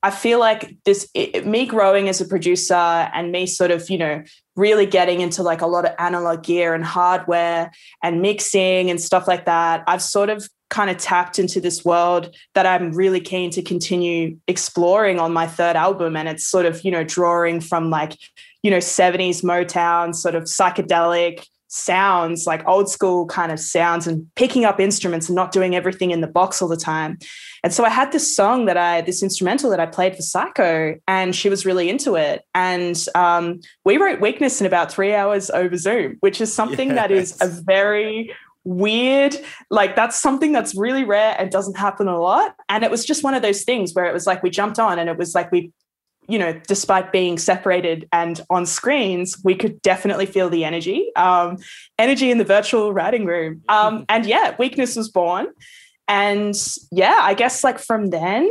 I 0.03 0.11
feel 0.11 0.39
like 0.39 0.75
this, 0.85 1.09
it, 1.13 1.45
me 1.45 1.65
growing 1.65 2.09
as 2.09 2.21
a 2.21 2.25
producer 2.25 2.73
and 2.73 3.31
me 3.31 3.45
sort 3.45 3.71
of, 3.71 3.89
you 3.89 3.97
know, 3.97 4.23
really 4.55 4.85
getting 4.85 5.21
into 5.21 5.43
like 5.43 5.61
a 5.61 5.67
lot 5.67 5.85
of 5.85 5.93
analog 5.97 6.43
gear 6.43 6.73
and 6.73 6.83
hardware 6.83 7.71
and 8.03 8.21
mixing 8.21 8.89
and 8.89 9.01
stuff 9.01 9.27
like 9.27 9.45
that. 9.45 9.83
I've 9.87 10.01
sort 10.01 10.29
of 10.29 10.47
kind 10.69 10.89
of 10.89 10.97
tapped 10.97 11.37
into 11.37 11.59
this 11.59 11.83
world 11.83 12.35
that 12.55 12.65
I'm 12.65 12.93
really 12.93 13.19
keen 13.19 13.51
to 13.51 13.61
continue 13.61 14.37
exploring 14.47 15.19
on 15.19 15.33
my 15.33 15.45
third 15.45 15.75
album. 15.75 16.15
And 16.15 16.29
it's 16.29 16.47
sort 16.47 16.65
of, 16.65 16.83
you 16.83 16.91
know, 16.91 17.03
drawing 17.03 17.59
from 17.59 17.89
like, 17.89 18.17
you 18.63 18.71
know, 18.71 18.77
70s 18.77 19.43
Motown, 19.43 20.15
sort 20.15 20.35
of 20.35 20.43
psychedelic, 20.43 21.45
sounds, 21.71 22.45
like 22.45 22.67
old 22.67 22.89
school 22.89 23.25
kind 23.25 23.51
of 23.51 23.59
sounds, 23.59 24.05
and 24.05 24.27
picking 24.35 24.65
up 24.65 24.79
instruments 24.79 25.29
and 25.29 25.35
not 25.35 25.51
doing 25.51 25.75
everything 25.75 26.11
in 26.11 26.21
the 26.21 26.27
box 26.27 26.61
all 26.61 26.67
the 26.67 26.77
time. 26.77 27.17
And 27.63 27.73
so 27.73 27.85
I 27.85 27.89
had 27.89 28.11
this 28.11 28.35
song 28.35 28.65
that 28.65 28.77
I, 28.77 29.01
this 29.01 29.23
instrumental 29.23 29.69
that 29.69 29.79
I 29.79 29.85
played 29.85 30.15
for 30.15 30.21
Sycco, 30.21 30.99
and 31.07 31.35
she 31.35 31.49
was 31.49 31.65
really 31.65 31.89
into 31.89 32.15
it. 32.15 32.43
And 32.53 32.97
um, 33.15 33.61
we 33.85 33.97
wrote 33.97 34.19
Weakness 34.19 34.59
in 34.59 34.67
about 34.67 34.91
three 34.91 35.15
hours 35.15 35.49
over 35.49 35.77
Zoom, 35.77 36.17
which 36.19 36.41
is 36.41 36.53
something 36.53 36.89
yes. 36.89 36.97
that 36.97 37.11
is 37.11 37.37
a 37.41 37.47
very 37.47 38.33
weird 38.63 39.35
like 39.71 39.95
that's 39.95 40.21
something 40.21 40.51
that's 40.51 40.75
really 40.75 41.03
rare 41.03 41.35
and 41.39 41.49
doesn't 41.49 41.79
happen 41.79 42.07
a 42.07 42.19
lot 42.19 42.53
and 42.69 42.83
it 42.83 42.91
was 42.91 43.03
just 43.03 43.23
one 43.23 43.33
of 43.33 43.41
those 43.41 43.63
things 43.63 43.91
where 43.93 44.05
it 44.05 44.13
was 44.13 44.27
like 44.27 44.43
we 44.43 44.51
jumped 44.51 44.77
on 44.77 44.99
and 44.99 45.09
it 45.09 45.17
was 45.17 45.33
like 45.33 45.51
we 45.51 45.71
you 46.31 46.39
know, 46.39 46.53
despite 46.65 47.11
being 47.11 47.37
separated 47.37 48.07
and 48.13 48.39
on 48.49 48.65
screens, 48.65 49.37
we 49.43 49.53
could 49.53 49.81
definitely 49.81 50.25
feel 50.25 50.49
the 50.49 50.63
energy, 50.63 51.13
um, 51.17 51.57
energy 51.99 52.31
in 52.31 52.37
the 52.37 52.45
virtual 52.45 52.93
writing 52.93 53.25
room. 53.25 53.61
Um, 53.71 54.05
and 54.09 54.25
yeah, 54.25 54.55
weakness 54.59 54.95
was 54.95 55.09
born. 55.09 55.47
And 56.07 56.55
yeah, 56.91 57.19
I 57.21 57.33
guess 57.33 57.63
like 57.63 57.79
from 57.79 58.09
then, 58.09 58.49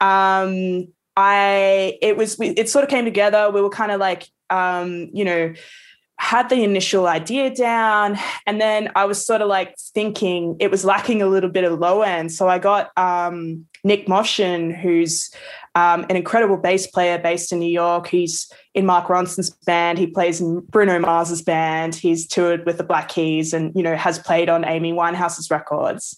um, 0.00 0.88
I 1.16 1.98
it 2.02 2.16
was 2.16 2.36
it 2.40 2.68
sort 2.68 2.84
of 2.84 2.90
came 2.90 3.04
together. 3.04 3.50
We 3.50 3.60
were 3.60 3.70
kind 3.70 3.92
of 3.92 4.00
like 4.00 4.28
um, 4.50 5.10
you 5.12 5.24
know 5.24 5.54
had 6.18 6.48
the 6.48 6.64
initial 6.64 7.06
idea 7.06 7.54
down 7.54 8.18
and 8.46 8.58
then 8.58 8.90
i 8.96 9.04
was 9.04 9.24
sort 9.24 9.42
of 9.42 9.48
like 9.48 9.76
thinking 9.92 10.56
it 10.60 10.70
was 10.70 10.82
lacking 10.82 11.20
a 11.20 11.26
little 11.26 11.50
bit 11.50 11.62
of 11.62 11.78
low 11.78 12.00
end 12.00 12.32
so 12.32 12.48
i 12.48 12.58
got 12.58 12.90
um, 12.96 13.66
nick 13.84 14.06
Movshon 14.06 14.74
who's 14.74 15.30
um, 15.76 16.04
an 16.10 16.16
incredible 16.16 16.56
bass 16.56 16.88
player 16.88 17.18
based 17.18 17.52
in 17.52 17.60
new 17.60 17.70
york 17.70 18.08
he's 18.08 18.50
in 18.76 18.84
Mark 18.84 19.06
Ronson's 19.06 19.48
band. 19.64 19.96
He 19.98 20.06
plays 20.06 20.38
in 20.38 20.60
Bruno 20.60 20.98
Mars's 20.98 21.40
band. 21.40 21.94
He's 21.94 22.26
toured 22.26 22.66
with 22.66 22.76
the 22.76 22.84
Black 22.84 23.08
Keys 23.08 23.54
and, 23.54 23.74
you 23.74 23.82
know, 23.82 23.96
has 23.96 24.18
played 24.18 24.50
on 24.50 24.66
Amy 24.66 24.92
Winehouse's 24.92 25.50
records. 25.50 26.14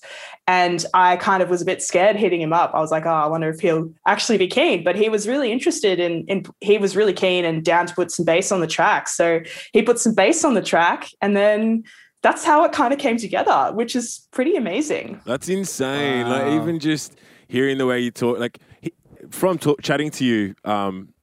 And 0.49 0.85
I 0.93 1.17
kind 1.17 1.41
of 1.41 1.51
was 1.51 1.63
a 1.63 1.65
bit 1.65 1.81
scared 1.81 2.17
hitting 2.17 2.41
him 2.41 2.53
up. 2.53 2.73
I 2.75 2.81
was 2.81 2.91
like, 2.91 3.07
oh, 3.07 3.11
I 3.11 3.29
wonder 3.29 3.49
if 3.49 3.61
he'll 3.61 3.89
actually 4.09 4.39
be 4.39 4.49
keen. 4.49 4.83
But 4.83 4.97
he 4.97 5.09
was 5.09 5.29
really 5.29 5.53
interested 5.53 6.01
in, 6.01 6.25
in 6.27 6.45
he 6.61 6.79
was 6.79 6.97
really 6.97 7.13
keen 7.13 7.45
and 7.45 7.65
down 7.65 7.87
to 7.87 7.95
put 7.95 8.11
some 8.11 8.25
bass 8.25 8.51
on 8.51 8.61
the 8.61 8.67
track. 8.67 9.07
So 9.09 9.41
he 9.73 9.81
put 9.81 10.01
some 10.01 10.17
bass 10.17 10.45
on 10.45 10.55
the 10.55 10.63
track 10.63 11.09
and 11.23 11.37
then 11.37 11.85
that's 12.23 12.45
how 12.45 12.65
it 12.65 12.73
kind 12.73 12.93
of 12.93 12.99
came 12.99 13.19
together, 13.19 13.71
which 13.73 13.95
is 13.95 14.27
pretty 14.33 14.57
amazing. 14.57 15.21
That's 15.25 15.49
insane. 15.49 16.27
Wow. 16.27 16.45
Like 16.45 16.61
even 16.61 16.81
just 16.81 17.15
hearing 17.47 17.79
the 17.79 17.87
way 17.87 18.01
you 18.01 18.11
talk, 18.11 18.41
like 18.41 18.59
from 19.31 19.59
talk, 19.59 19.83
chatting 19.83 20.11
to 20.13 20.25
you, 20.25 20.55
um, 20.65 21.15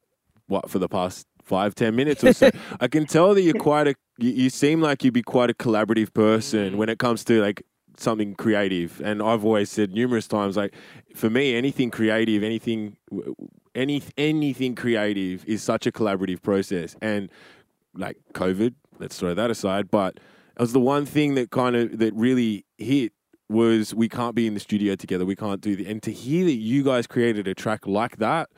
what 0.48 0.70
for 0.70 0.80
the 0.80 0.88
past 0.90 1.28
five 1.44 1.76
ten 1.76 1.96
minutes 1.96 2.24
or 2.24 2.34
so. 2.34 2.50
I 2.80 2.88
can 2.88 3.06
tell 3.06 3.34
that 3.34 3.42
you're 3.42 3.54
quite 3.54 3.88
a. 3.88 3.96
You, 4.18 4.32
you, 4.32 4.50
seem 4.50 4.82
like 4.82 5.04
you'd 5.04 5.14
be 5.14 5.22
quite 5.22 5.50
a 5.50 5.54
collaborative 5.54 6.14
person 6.14 6.74
mm. 6.74 6.76
when 6.78 6.90
it 6.90 7.00
comes 7.00 7.24
to 7.26 7.42
like 7.42 7.64
something 7.98 8.36
creative. 8.36 9.02
And 9.04 9.22
I've 9.22 9.44
always 9.44 9.70
said 9.70 9.92
numerous 9.92 10.28
times, 10.28 10.58
like 10.58 10.74
for 11.16 11.30
me, 11.30 11.56
anything 11.56 11.92
creative, 11.92 12.44
anything, 12.44 12.98
any 13.74 14.02
anything 14.18 14.76
creative 14.76 15.46
is 15.46 15.64
such 15.64 15.86
a 15.86 15.92
collaborative 15.92 16.42
process. 16.42 16.96
And 17.02 17.30
like 17.94 18.18
COVID, 18.34 18.74
let's 19.00 19.20
throw 19.20 19.34
that 19.34 19.52
aside, 19.52 19.90
but 19.92 20.18
it 20.18 20.62
was 20.62 20.74
the 20.74 20.80
one 20.80 21.06
thing 21.06 21.36
that 21.36 21.52
kind 21.52 21.76
of 21.76 21.98
that 22.00 22.14
really 22.14 22.66
hit 22.78 23.12
was 23.50 23.94
we 23.94 24.10
can't 24.10 24.36
be 24.36 24.48
in 24.48 24.54
the 24.54 24.60
studio 24.60 24.96
together. 24.96 25.26
We 25.26 25.36
can't 25.36 25.62
do 25.62 25.76
the 25.76 25.88
and 25.88 26.02
to 26.04 26.12
hear 26.12 26.46
that 26.46 26.54
you 26.54 26.84
guys 26.84 27.08
created 27.08 27.48
a 27.48 27.54
track 27.54 27.86
like 27.86 28.18
that 28.18 28.50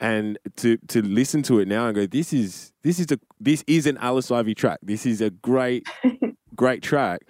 and 0.00 0.38
to 0.56 0.76
to 0.88 1.02
listen 1.02 1.42
to 1.44 1.58
it 1.58 1.68
now 1.68 1.86
and 1.86 1.94
go, 1.94 2.06
this 2.06 2.32
is 2.32 2.72
this 2.82 2.98
is 2.98 3.10
a 3.10 3.18
this 3.40 3.64
is 3.66 3.86
an 3.86 3.98
Alice 3.98 4.30
Ivy 4.30 4.54
track. 4.54 4.78
This 4.82 5.06
is 5.06 5.20
a 5.20 5.30
great 5.30 5.86
great 6.54 6.82
track, 6.82 7.22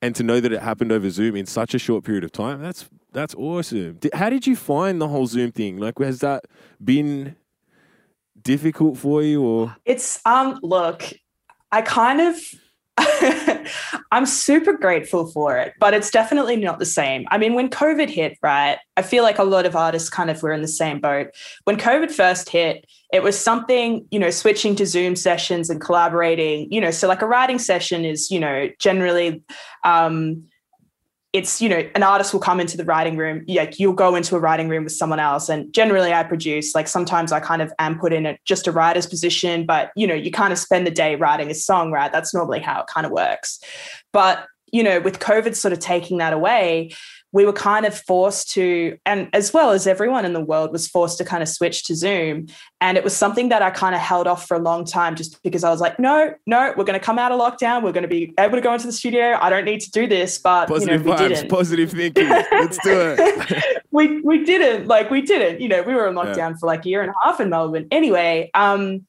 and 0.00 0.14
to 0.14 0.22
know 0.22 0.40
that 0.40 0.52
it 0.52 0.62
happened 0.62 0.92
over 0.92 1.10
Zoom 1.10 1.36
in 1.36 1.46
such 1.46 1.74
a 1.74 1.78
short 1.78 2.04
period 2.04 2.24
of 2.24 2.32
time, 2.32 2.62
that's 2.62 2.88
that's 3.12 3.34
awesome. 3.34 3.98
How 4.14 4.30
did 4.30 4.46
you 4.46 4.56
find 4.56 5.00
the 5.00 5.08
whole 5.08 5.26
Zoom 5.26 5.52
thing? 5.52 5.78
Like, 5.78 5.98
has 5.98 6.20
that 6.20 6.44
been 6.82 7.36
difficult 8.40 8.96
for 8.98 9.22
you, 9.22 9.42
or 9.42 9.76
it's 9.84 10.20
um 10.24 10.58
look, 10.62 11.12
I 11.72 11.82
kind 11.82 12.20
of 12.20 12.36
I'm 14.12 14.26
super 14.26 14.72
grateful 14.72 15.26
for 15.26 15.56
it, 15.56 15.74
but 15.78 15.94
it's 15.94 16.10
definitely 16.10 16.56
not 16.56 16.78
the 16.78 16.86
same. 16.86 17.24
I 17.30 17.38
mean, 17.38 17.54
when 17.54 17.68
COVID 17.68 18.08
hit, 18.08 18.38
right, 18.42 18.78
I 18.96 19.02
feel 19.02 19.22
like 19.22 19.38
a 19.38 19.44
lot 19.44 19.66
of 19.66 19.76
artists 19.76 20.08
kind 20.08 20.30
of 20.30 20.42
were 20.42 20.52
in 20.52 20.62
the 20.62 20.68
same 20.68 21.00
boat. 21.00 21.28
When 21.64 21.76
COVID 21.76 22.10
first 22.10 22.48
hit, 22.48 22.86
it 23.12 23.22
was 23.22 23.38
something, 23.38 24.06
you 24.10 24.18
know, 24.18 24.30
switching 24.30 24.74
to 24.76 24.86
Zoom 24.86 25.16
sessions 25.16 25.70
and 25.70 25.80
collaborating, 25.80 26.70
you 26.72 26.80
know, 26.80 26.90
so 26.90 27.08
like 27.08 27.22
a 27.22 27.26
writing 27.26 27.58
session 27.58 28.04
is, 28.04 28.30
you 28.30 28.40
know, 28.40 28.68
generally 28.78 29.42
um, 29.84 30.44
it's 31.32 31.62
you 31.62 31.68
know 31.68 31.88
an 31.94 32.02
artist 32.02 32.32
will 32.32 32.40
come 32.40 32.60
into 32.60 32.76
the 32.76 32.84
writing 32.84 33.16
room 33.16 33.44
like 33.48 33.78
you'll 33.78 33.94
go 33.94 34.14
into 34.14 34.36
a 34.36 34.38
writing 34.38 34.68
room 34.68 34.84
with 34.84 34.92
someone 34.92 35.18
else. 35.18 35.48
And 35.48 35.72
generally 35.72 36.12
i 36.12 36.22
produce 36.22 36.74
like 36.74 36.88
sometimes 36.88 37.32
i 37.32 37.40
kind 37.40 37.62
of 37.62 37.72
am 37.78 37.98
put 37.98 38.12
in 38.12 38.26
a, 38.26 38.38
just 38.44 38.66
a 38.66 38.72
writer's 38.72 39.06
position 39.06 39.64
but 39.64 39.90
you 39.96 40.06
know 40.06 40.14
you 40.14 40.30
kind 40.30 40.52
of 40.52 40.58
spend 40.58 40.86
the 40.86 40.90
day 40.90 41.16
writing 41.16 41.50
a 41.50 41.54
song 41.54 41.90
right? 41.90 42.12
That's 42.12 42.34
normally 42.34 42.60
how 42.60 42.80
it 42.80 42.86
kind 42.86 43.06
of 43.06 43.12
works. 43.12 43.60
But 44.12 44.46
you 44.72 44.82
know 44.82 45.00
with 45.00 45.18
covid 45.18 45.54
sort 45.54 45.72
of 45.72 45.78
taking 45.78 46.18
that 46.18 46.32
away 46.32 46.92
we 47.32 47.46
were 47.46 47.52
kind 47.52 47.86
of 47.86 47.98
forced 47.98 48.50
to, 48.52 48.98
and 49.06 49.28
as 49.32 49.54
well 49.54 49.70
as 49.70 49.86
everyone 49.86 50.26
in 50.26 50.34
the 50.34 50.40
world 50.40 50.70
was 50.70 50.86
forced 50.86 51.16
to 51.18 51.24
kind 51.24 51.42
of 51.42 51.48
switch 51.48 51.84
to 51.84 51.96
Zoom. 51.96 52.46
And 52.80 52.98
it 52.98 53.04
was 53.04 53.16
something 53.16 53.48
that 53.48 53.62
I 53.62 53.70
kind 53.70 53.94
of 53.94 54.02
held 54.02 54.26
off 54.26 54.46
for 54.46 54.54
a 54.54 54.60
long 54.60 54.84
time 54.84 55.16
just 55.16 55.42
because 55.42 55.64
I 55.64 55.70
was 55.70 55.80
like, 55.80 55.98
no, 55.98 56.34
no, 56.46 56.74
we're 56.76 56.84
going 56.84 56.98
to 56.98 57.04
come 57.04 57.18
out 57.18 57.32
of 57.32 57.40
lockdown. 57.40 57.82
We're 57.82 57.92
going 57.92 58.02
to 58.02 58.08
be 58.08 58.34
able 58.38 58.56
to 58.56 58.60
go 58.60 58.74
into 58.74 58.86
the 58.86 58.92
studio. 58.92 59.38
I 59.40 59.48
don't 59.48 59.64
need 59.64 59.80
to 59.80 59.90
do 59.90 60.06
this. 60.06 60.36
But 60.38 60.68
positive 60.68 61.00
you 61.00 61.08
know, 61.08 61.14
we 61.14 61.16
vibes, 61.16 61.28
didn't. 61.28 61.48
positive 61.48 61.90
thinking. 61.90 62.28
Let's 62.28 62.78
do 62.84 63.16
it. 63.18 63.82
we, 63.90 64.20
we 64.20 64.44
didn't. 64.44 64.86
Like, 64.86 65.10
we 65.10 65.22
didn't. 65.22 65.60
You 65.60 65.68
know, 65.68 65.82
we 65.82 65.94
were 65.94 66.08
in 66.08 66.14
lockdown 66.14 66.36
yeah. 66.36 66.56
for 66.60 66.66
like 66.66 66.84
a 66.84 66.88
year 66.88 67.00
and 67.00 67.10
a 67.10 67.14
half 67.24 67.40
in 67.40 67.48
Melbourne. 67.48 67.88
Anyway, 67.90 68.50
um, 68.52 69.06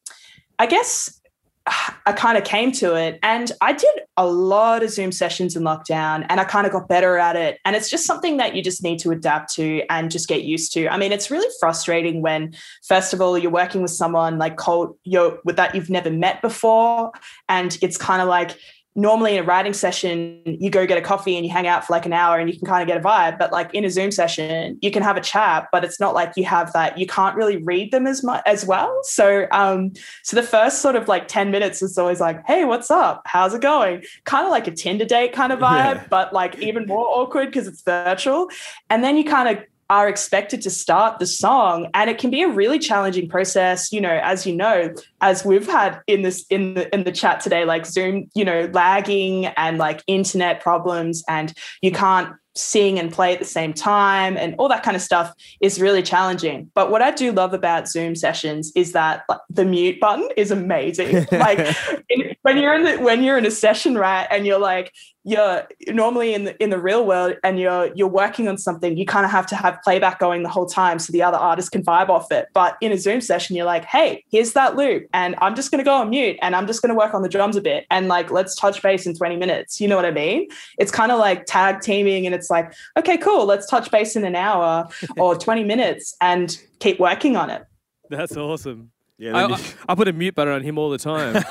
I 0.59 0.65
guess 0.65 1.19
I 1.65 2.11
kind 2.11 2.37
of 2.37 2.43
came 2.43 2.73
to 2.73 2.95
it 2.95 3.19
and 3.23 3.49
I 3.61 3.71
did 3.71 4.01
a 4.17 4.25
lot 4.25 4.83
of 4.83 4.89
Zoom 4.89 5.13
sessions 5.13 5.55
in 5.55 5.63
lockdown 5.63 6.25
and 6.27 6.41
I 6.41 6.43
kind 6.43 6.67
of 6.67 6.73
got 6.73 6.89
better 6.89 7.17
at 7.17 7.37
it. 7.37 7.59
And 7.63 7.73
it's 7.73 7.89
just 7.89 8.05
something 8.05 8.35
that 8.37 8.53
you 8.53 8.61
just 8.61 8.83
need 8.83 8.99
to 8.99 9.11
adapt 9.11 9.53
to 9.55 9.81
and 9.89 10.11
just 10.11 10.27
get 10.27 10.43
used 10.43 10.73
to. 10.73 10.89
I 10.89 10.97
mean, 10.97 11.13
it's 11.13 11.31
really 11.31 11.49
frustrating 11.61 12.21
when, 12.21 12.53
first 12.85 13.13
of 13.13 13.21
all, 13.21 13.37
you're 13.37 13.49
working 13.49 13.81
with 13.81 13.91
someone 13.91 14.37
like 14.37 14.57
cold, 14.57 14.97
you're 15.05 15.39
with 15.45 15.55
that 15.55 15.73
you've 15.73 15.89
never 15.89 16.11
met 16.11 16.41
before. 16.41 17.13
And 17.47 17.77
it's 17.81 17.97
kind 17.97 18.21
of 18.21 18.27
like, 18.27 18.57
normally 18.95 19.35
in 19.35 19.43
a 19.43 19.43
writing 19.43 19.73
session, 19.73 20.39
you 20.45 20.69
go 20.69 20.85
get 20.85 20.97
a 20.97 21.01
coffee 21.01 21.35
and 21.35 21.45
you 21.45 21.51
hang 21.51 21.65
out 21.65 21.85
for 21.85 21.93
like 21.93 22.05
an 22.05 22.13
hour 22.13 22.37
and 22.37 22.49
you 22.49 22.57
can 22.57 22.67
kind 22.67 22.81
of 22.81 22.87
get 22.87 22.97
a 22.97 23.03
vibe. 23.03 23.39
But 23.39 23.51
like 23.51 23.73
in 23.73 23.83
a 23.83 23.89
Zoom 23.89 24.11
session, 24.11 24.77
you 24.81 24.91
can 24.91 25.01
have 25.01 25.17
a 25.17 25.21
chat, 25.21 25.67
but 25.71 25.83
it's 25.83 25.99
not 25.99 26.13
like 26.13 26.33
you 26.35 26.45
have 26.45 26.71
that. 26.73 26.97
You 26.97 27.07
can't 27.07 27.35
really 27.35 27.57
read 27.57 27.91
them 27.91 28.05
as 28.05 28.23
much 28.23 28.43
as 28.45 28.65
well. 28.65 28.99
So, 29.03 29.47
um, 29.51 29.93
so 30.21 30.35
the 30.35 30.43
first 30.43 30.81
sort 30.81 30.95
of 30.95 31.07
like 31.07 31.27
ten 31.27 31.49
minutes 31.49 31.81
is 31.81 31.97
always 31.97 32.19
like, 32.19 32.45
"Hey, 32.45 32.65
what's 32.65 32.91
up? 32.91 33.23
How's 33.25 33.53
it 33.53 33.61
going?" 33.61 34.03
Kind 34.25 34.45
of 34.45 34.51
like 34.51 34.67
a 34.67 34.71
Tinder 34.71 35.05
date 35.05 35.33
kind 35.33 35.51
of 35.51 35.59
vibe, 35.59 35.95
yeah. 35.95 36.05
but 36.09 36.33
like 36.33 36.59
even 36.59 36.85
more 36.85 37.07
awkward 37.07 37.47
because 37.47 37.67
it's 37.67 37.81
virtual. 37.81 38.49
And 38.89 39.03
then 39.03 39.17
you 39.17 39.23
kind 39.23 39.57
of 39.57 39.63
are 39.89 40.07
expected 40.07 40.61
to 40.61 40.69
start 40.69 41.19
the 41.19 41.27
song. 41.27 41.89
And 41.93 42.09
it 42.09 42.17
can 42.17 42.29
be 42.29 42.41
a 42.41 42.49
really 42.49 42.79
challenging 42.79 43.27
process 43.29 43.91
you 43.91 44.01
know 44.01 44.19
as 44.23 44.45
you 44.45 44.55
know 44.55 44.93
as 45.21 45.45
we've 45.45 45.67
had 45.67 46.01
in 46.07 46.21
this 46.23 46.45
in 46.49 46.73
the 46.73 46.93
in 46.93 47.03
the 47.03 47.11
chat 47.11 47.39
today 47.39 47.65
like 47.65 47.85
zoom 47.85 48.29
you 48.33 48.45
know 48.45 48.69
lagging 48.73 49.45
and 49.45 49.77
like 49.77 50.03
internet 50.07 50.61
problems 50.61 51.23
and 51.27 51.53
you 51.81 51.91
can't 51.91 52.33
sing 52.55 52.99
and 52.99 53.11
play 53.11 53.33
at 53.33 53.39
the 53.39 53.45
same 53.45 53.73
time 53.73 54.37
and 54.37 54.53
all 54.59 54.69
that 54.69 54.83
kind 54.83 54.95
of 54.95 55.01
stuff 55.01 55.33
is 55.59 55.81
really 55.81 56.03
challenging. 56.03 56.69
But 56.75 56.91
what 56.91 57.01
i 57.01 57.09
do 57.09 57.31
love 57.31 57.53
about 57.53 57.87
zoom 57.87 58.15
sessions 58.15 58.71
is 58.75 58.91
that 58.91 59.23
like, 59.27 59.39
the 59.49 59.65
mute 59.65 59.99
button 59.99 60.29
is 60.37 60.51
amazing. 60.51 61.25
Like 61.31 61.75
in, 62.09 62.35
when 62.43 62.57
you're 62.57 62.75
in 62.75 62.83
the 62.83 62.97
when 62.97 63.23
you're 63.23 63.37
in 63.37 63.45
a 63.45 63.51
session 63.51 63.95
right 63.95 64.27
and 64.29 64.45
you're 64.45 64.59
like 64.59 64.93
you're 65.23 65.65
normally 65.87 66.33
in 66.33 66.43
the 66.43 66.61
in 66.61 66.69
the 66.69 66.79
real 66.79 67.05
world 67.05 67.35
and 67.43 67.59
you're 67.59 67.91
you're 67.95 68.07
working 68.07 68.47
on 68.47 68.57
something 68.57 68.97
you 68.97 69.05
kind 69.05 69.25
of 69.25 69.31
have 69.31 69.45
to 69.45 69.55
have 69.55 69.81
playback 69.83 70.19
going 70.19 70.43
the 70.43 70.49
whole 70.49 70.65
time 70.65 70.99
so 70.99 71.11
the 71.13 71.23
other 71.23 71.37
artist 71.37 71.71
can 71.71 71.83
vibe 71.83 72.09
off 72.09 72.31
it. 72.31 72.47
But 72.53 72.77
in 72.81 72.91
a 72.91 72.97
zoom 72.97 73.21
session 73.21 73.55
you're 73.55 73.65
like 73.65 73.85
hey 73.85 74.23
here's 74.29 74.53
that 74.53 74.75
loop 74.75 75.07
and 75.13 75.35
i'm 75.39 75.55
just 75.55 75.71
going 75.71 75.79
to 75.79 75.85
go 75.85 75.95
on 75.95 76.09
mute 76.09 76.37
and 76.41 76.55
i'm 76.55 76.67
just 76.67 76.81
going 76.81 76.89
to 76.89 76.95
work 76.95 77.13
on 77.13 77.21
the 77.21 77.29
drums 77.29 77.55
a 77.55 77.61
bit 77.61 77.85
and 77.89 78.07
like 78.07 78.31
let's 78.31 78.55
touch 78.55 78.81
base 78.81 79.05
in 79.05 79.15
20 79.15 79.37
minutes. 79.37 79.79
You 79.79 79.87
know 79.87 79.95
what 79.95 80.05
i 80.05 80.11
mean? 80.11 80.47
It's 80.77 80.91
kind 80.91 81.11
of 81.11 81.19
like 81.19 81.45
tag 81.45 81.81
teaming 81.81 82.25
and 82.25 82.35
it's 82.35 82.49
like 82.49 82.73
okay 82.97 83.17
cool 83.17 83.45
let's 83.45 83.67
touch 83.67 83.89
base 83.91 84.15
in 84.15 84.25
an 84.25 84.35
hour 84.35 84.87
or 85.17 85.35
20 85.35 85.63
minutes 85.63 86.15
and 86.21 86.59
keep 86.79 86.99
working 86.99 87.35
on 87.37 87.49
it. 87.49 87.63
That's 88.09 88.35
awesome 88.35 88.91
yeah, 89.23 89.37
I, 89.37 89.53
I, 89.53 89.61
I, 89.89 89.95
put 89.95 90.09
a 90.09 90.13
mute 90.13 90.35
button 90.35 90.53
on 90.53 90.61
him 90.63 90.77
all 90.77 90.89
the 90.89 90.97
time. 90.97 91.33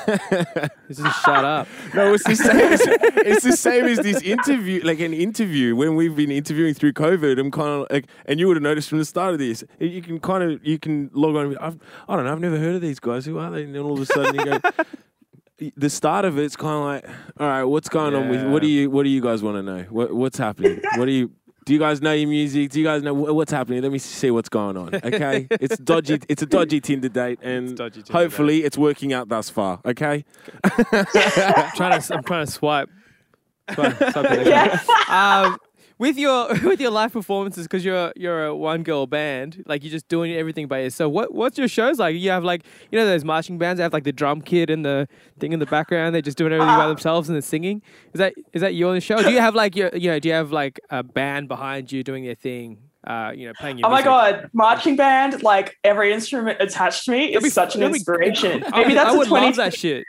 just 0.89 1.25
shut 1.25 1.43
up. 1.43 1.67
No, 1.95 2.13
it's 2.13 2.25
the 2.25 2.37
same. 2.37 2.73
As, 2.73 2.81
it's 2.85 3.45
the 3.45 3.57
same 3.57 3.87
as 3.87 3.99
this 4.01 4.21
interview, 4.21 4.83
like 4.85 5.01
an 5.01 5.15
interview 5.15 5.75
when 5.75 5.97
we've 5.97 6.15
been 6.15 6.31
interviewing 6.31 6.75
through 6.75 6.93
COVID. 6.93 7.41
I'm 7.41 7.51
kind 7.51 7.69
of 7.69 7.87
like, 7.91 8.09
and 8.27 8.39
you 8.39 8.47
would 8.49 8.57
have 8.57 8.63
noticed 8.63 8.91
from 8.91 8.99
the 8.99 9.07
start 9.07 9.33
of 9.33 9.39
this, 9.39 9.65
you 9.79 10.03
can 10.03 10.21
kind 10.21 10.45
of 10.45 10.63
you 10.67 10.79
can 10.79 11.11
log 11.15 11.35
on. 11.35 11.57
I've, 11.59 11.79
I 12.09 12.17
don't 12.17 12.27
know. 12.27 12.33
I've 12.33 12.41
never 12.41 12.59
heard 12.59 12.75
of 12.75 12.83
these 12.83 13.01
guys. 13.01 13.25
Who 13.25 13.39
are 13.39 13.51
they? 13.51 13.63
And 13.63 13.75
then 13.75 13.83
all 13.83 13.95
of 13.95 14.01
a 14.01 14.07
sudden 14.07 14.35
you 14.35 14.45
go. 14.45 14.61
the 15.77 15.89
start 15.89 16.25
of 16.25 16.39
it's 16.39 16.57
kind 16.57 16.75
of 16.75 16.85
like, 16.85 17.17
all 17.39 17.47
right, 17.47 17.65
what's 17.65 17.89
going 17.89 18.13
yeah. 18.13 18.19
on 18.19 18.29
with 18.29 18.45
what 18.53 18.61
do 18.61 18.69
you 18.69 18.91
what 18.91 19.05
do 19.05 19.09
you 19.09 19.23
guys 19.23 19.43
want 19.43 19.57
to 19.57 19.63
know? 19.63 19.83
What, 19.85 20.13
what's 20.13 20.37
happening? 20.37 20.81
What 20.97 21.07
do 21.07 21.13
you 21.13 21.31
do 21.65 21.73
you 21.73 21.79
guys 21.79 22.03
know 22.03 22.13
your 22.13 22.29
music? 22.29 22.71
Do 22.71 22.81
you 22.81 22.85
guys 22.85 23.03
know 23.03 23.15
what's 23.15 23.53
happening? 23.53 23.83
Let 23.83 23.93
me 23.93 23.99
see 23.99 24.31
what's 24.31 24.49
going 24.49 24.77
on. 24.77 24.95
Okay, 24.97 25.47
it's 25.51 25.79
dodgy. 25.79 26.21
It's 26.29 26.43
a 26.43 26.47
dodgy 26.47 26.81
Tinder 26.81 27.09
date, 27.09 27.39
and 27.43 27.77
dodgy 27.77 28.03
Tinder 28.03 28.13
hopefully 28.13 28.61
date. 28.61 28.67
it's 28.67 28.79
working 28.79 29.13
out 29.13 29.29
thus 29.29 29.49
far. 29.49 29.81
Okay. 29.85 30.25
I'm 30.65 31.71
trying 31.77 32.01
to. 32.01 32.15
I'm 32.15 32.23
trying 32.25 32.47
to 32.47 32.51
swipe. 32.51 32.91
swipe, 33.75 33.97
swipe 33.97 34.47
yeah. 34.47 34.81
Um, 35.09 35.57
with 36.03 36.19
your 36.19 36.49
with 36.65 36.81
your 36.81 36.91
live 36.91 37.13
performances 37.13 37.65
because 37.69 37.85
you're 37.85 38.13
you're 38.17 38.47
a 38.47 38.57
one 38.57 38.83
girl 38.83 39.07
band 39.07 39.63
like 39.67 39.85
you're 39.85 39.91
just 39.93 40.09
doing 40.09 40.33
everything 40.33 40.67
by 40.67 40.81
yourself 40.81 41.13
what 41.13 41.33
what's 41.33 41.57
your 41.57 41.69
shows 41.69 42.01
like 42.01 42.17
you 42.17 42.29
have 42.29 42.43
like 42.43 42.65
you 42.91 42.99
know 42.99 43.07
those 43.07 43.25
marching 43.25 43.57
bands 43.57 43.79
they 43.79 43.85
have 43.85 43.93
like 43.93 44.03
the 44.03 44.13
drum 44.13 44.43
kit 44.43 44.69
and 44.69 44.85
the 44.85 45.07
thing 45.39 45.53
in 45.53 45.61
the 45.61 45.67
background 45.67 46.13
they're 46.13 46.21
just 46.21 46.37
doing 46.37 46.53
everything 46.53 46.77
by 46.77 46.89
themselves 46.89 47.29
and 47.29 47.37
they're 47.37 47.41
singing 47.41 47.81
is 48.13 48.19
that 48.19 48.35
is 48.53 48.61
that 48.61 48.75
you 48.75 48.89
on 48.89 48.97
the 48.97 49.01
show 49.01 49.23
do 49.23 49.31
you 49.31 49.39
have 49.39 49.55
like 49.55 49.77
your 49.77 49.91
you 49.95 50.11
know 50.11 50.19
do 50.19 50.29
you 50.29 50.35
have 50.35 50.51
like 50.51 50.81
a 50.91 51.05
band 51.05 51.47
behind 51.47 51.93
you 51.93 52.03
doing 52.03 52.25
their 52.25 52.35
thing 52.35 52.79
uh, 53.05 53.33
you 53.35 53.49
know, 53.49 53.53
playing 53.59 53.79
your 53.79 53.87
Oh 53.89 53.91
my 53.91 53.97
music. 53.97 54.05
god, 54.05 54.51
marching 54.53 54.95
band, 54.95 55.43
like 55.43 55.77
every 55.83 56.13
instrument 56.13 56.59
attached 56.61 57.05
to 57.07 57.11
me 57.11 57.35
is 57.35 57.53
such 57.53 57.75
an 57.75 57.83
inspiration. 57.83 58.63
I 58.73 58.83
Maybe 58.83 58.95
that's 58.95 59.11
I 59.11 59.15
a 59.15 59.19
would 59.19 59.27
20 59.27 59.47
love 59.47 59.57
that 59.57 59.75
shit. 59.75 60.05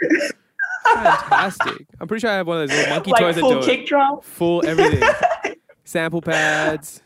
Fantastic. 0.94 1.88
I'm 2.00 2.08
pretty 2.08 2.22
sure 2.22 2.30
I 2.30 2.36
have 2.36 2.46
one 2.46 2.62
of 2.62 2.70
those 2.70 2.90
monkey 2.90 3.10
like 3.10 3.22
toys 3.22 3.34
that 3.36 3.42
full 3.42 3.60
do 3.62 3.66
kick 3.66 3.80
it. 3.82 3.88
drum. 3.88 4.20
Full 4.22 4.64
everything. 4.68 5.02
Sample 5.84 6.22
pads. 6.22 7.02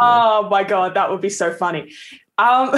Oh 0.00 0.48
my 0.50 0.64
god, 0.64 0.94
that 0.94 1.10
would 1.10 1.20
be 1.20 1.28
so 1.28 1.52
funny. 1.52 1.92
Um, 2.38 2.70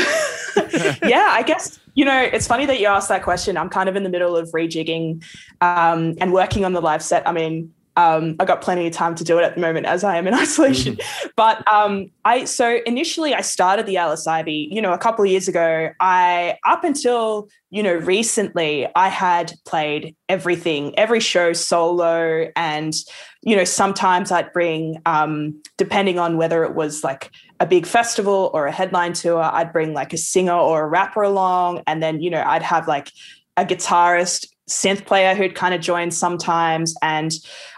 yeah, 1.04 1.28
I 1.30 1.44
guess 1.46 1.78
you 1.94 2.04
know 2.04 2.20
it's 2.20 2.46
funny 2.46 2.66
that 2.66 2.80
you 2.80 2.86
asked 2.86 3.08
that 3.08 3.22
question. 3.22 3.56
I'm 3.56 3.68
kind 3.68 3.88
of 3.88 3.96
in 3.96 4.02
the 4.02 4.08
middle 4.08 4.36
of 4.36 4.50
rejigging 4.50 5.24
um, 5.60 6.14
and 6.20 6.32
working 6.32 6.64
on 6.64 6.72
the 6.72 6.80
live 6.80 7.02
set. 7.02 7.26
I 7.26 7.32
mean, 7.32 7.72
um, 7.96 8.34
I 8.40 8.44
got 8.44 8.60
plenty 8.60 8.86
of 8.86 8.92
time 8.92 9.14
to 9.14 9.24
do 9.24 9.38
it 9.38 9.44
at 9.44 9.54
the 9.54 9.60
moment 9.60 9.86
as 9.86 10.02
I 10.02 10.16
am 10.16 10.26
in 10.26 10.34
isolation. 10.44 10.98
But 11.36 11.66
um, 11.72 12.10
I 12.24 12.44
so 12.44 12.80
initially 12.86 13.34
I 13.34 13.40
started 13.40 13.86
the 13.86 13.96
Alice 13.96 14.26
Ivy, 14.26 14.68
you 14.70 14.82
know, 14.82 14.92
a 14.92 14.98
couple 14.98 15.24
of 15.24 15.30
years 15.30 15.48
ago. 15.48 15.90
I 16.00 16.58
up 16.64 16.84
until 16.84 17.48
you 17.70 17.82
know 17.82 17.94
recently 17.94 18.88
I 18.96 19.08
had 19.08 19.52
played 19.64 20.16
everything, 20.28 20.96
every 20.98 21.20
show 21.20 21.52
solo, 21.52 22.50
and 22.56 22.94
you 23.42 23.54
know 23.54 23.64
sometimes 23.64 24.32
I'd 24.32 24.52
bring, 24.52 25.00
um, 25.06 25.62
depending 25.76 26.18
on 26.18 26.36
whether 26.36 26.64
it 26.64 26.74
was 26.74 27.04
like 27.04 27.30
a 27.60 27.66
big 27.66 27.86
festival 27.86 28.50
or 28.52 28.66
a 28.66 28.72
headline 28.72 29.12
tour, 29.12 29.40
I'd 29.40 29.72
bring 29.72 29.94
like 29.94 30.12
a 30.12 30.18
singer 30.18 30.52
or 30.52 30.84
a 30.84 30.88
rapper 30.88 31.22
along, 31.22 31.82
and 31.86 32.02
then 32.02 32.20
you 32.20 32.30
know 32.30 32.42
I'd 32.44 32.62
have 32.62 32.88
like 32.88 33.12
a 33.56 33.64
guitarist, 33.64 34.48
synth 34.68 35.06
player 35.06 35.36
who'd 35.36 35.54
kind 35.54 35.74
of 35.74 35.80
join 35.80 36.10
sometimes, 36.10 36.94
and 37.02 37.32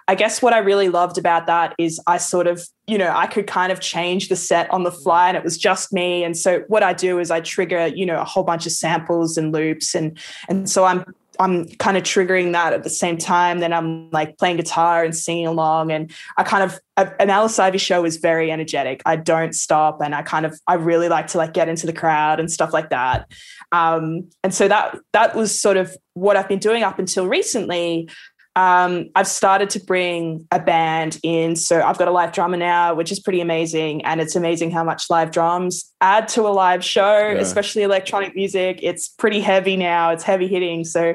I 0.09 0.15
guess 0.15 0.41
what 0.41 0.53
I 0.53 0.59
really 0.59 0.89
loved 0.89 1.19
about 1.19 1.47
that 1.47 1.75
is 1.79 2.01
I 2.07 2.19
sort 2.19 2.47
of, 2.47 2.63
you 2.87 2.97
know, 2.97 3.13
I 3.15 3.27
could 3.27 3.47
kind 3.47 3.73
of 3.73 3.81
change 3.81 4.29
the 4.29 4.37
set 4.37 4.71
on 4.71 4.85
the 4.85 4.93
fly 4.93 5.29
and 5.29 5.37
it 5.37 5.43
was 5.43 5.59
just 5.59 5.93
me. 5.93 6.23
And 6.23 6.37
so 6.37 6.61
what 6.69 6.83
I 6.83 6.93
do 6.93 7.19
is 7.19 7.31
I 7.31 7.41
trigger, 7.41 7.89
you 7.89 8.07
know, 8.07 8.21
a 8.21 8.25
whole 8.25 8.45
bunch 8.45 8.67
of 8.67 8.73
samples 8.73 9.37
and 9.37 9.53
loops 9.53 9.95
and 9.95 10.17
and 10.49 10.71
so 10.71 10.85
I'm 10.85 11.05
I'm 11.39 11.67
kind 11.77 11.97
of 11.97 12.03
triggering 12.03 12.53
that 12.53 12.73
at 12.73 12.83
the 12.83 12.91
same 12.91 13.19
time. 13.19 13.59
Then 13.59 13.73
I'm 13.73 14.11
like 14.11 14.39
playing 14.39 14.57
guitar 14.57 15.05
and 15.05 15.15
singing 15.15 15.47
along. 15.47 15.93
And 15.93 16.11
I 16.37 16.45
kind 16.45 16.63
of 16.65 16.79
an 16.97 17.29
Alice 17.29 17.59
Ivy 17.59 17.79
show 17.79 18.05
is 18.05 18.17
very 18.17 18.51
energetic. 18.51 19.03
I 19.05 19.17
don't 19.17 19.55
stop 19.55 20.01
and 20.01 20.15
I 20.15 20.23
kind 20.23 20.47
of 20.47 20.59
I 20.67 20.75
really 20.75 21.09
like 21.09 21.27
to 21.29 21.39
like 21.39 21.53
get 21.53 21.69
into 21.69 21.87
the 21.87 21.93
crowd 21.93 22.41
and 22.41 22.51
stuff 22.51 22.73
like 22.73 22.91
that. 22.91 23.31
Um, 23.73 24.31
and 24.43 24.55
so 24.55 24.69
that 24.69 24.97
that 25.13 25.35
was 25.35 25.59
sort 25.59 25.77
of 25.77 25.97
what 26.15 26.37
I've 26.37 26.49
been 26.49 26.59
doing 26.59 26.83
up 26.83 26.99
until 26.99 27.27
recently 27.27 28.09
um, 28.57 29.11
I've 29.15 29.29
started 29.29 29.69
to 29.71 29.81
bring 29.81 30.49
a 30.51 30.59
band 30.59 31.21
in. 31.23 31.57
So 31.57 31.83
I've 31.83 31.99
got 31.99 32.09
a 32.09 32.11
live 32.11 32.33
drummer 32.33 32.57
now, 32.57 32.95
which 32.95 33.13
is 33.13 33.21
pretty 33.21 33.43
amazing. 33.43 34.03
And 34.07 34.19
it's 34.19 34.35
amazing 34.35 34.71
how 34.71 34.83
much 34.83 35.11
live 35.11 35.31
drums 35.31 35.93
add 36.01 36.27
to 36.29 36.49
a 36.49 36.49
live 36.49 36.83
show, 36.83 37.19
Yeah. 37.19 37.39
especially 37.39 37.83
electronic 37.83 38.35
music. 38.35 38.81
It's 38.83 39.09
pretty 39.09 39.41
heavy 39.41 39.77
now, 39.77 40.11
it's 40.11 40.25
heavy 40.25 40.49
hitting. 40.49 40.85
So, 40.85 41.15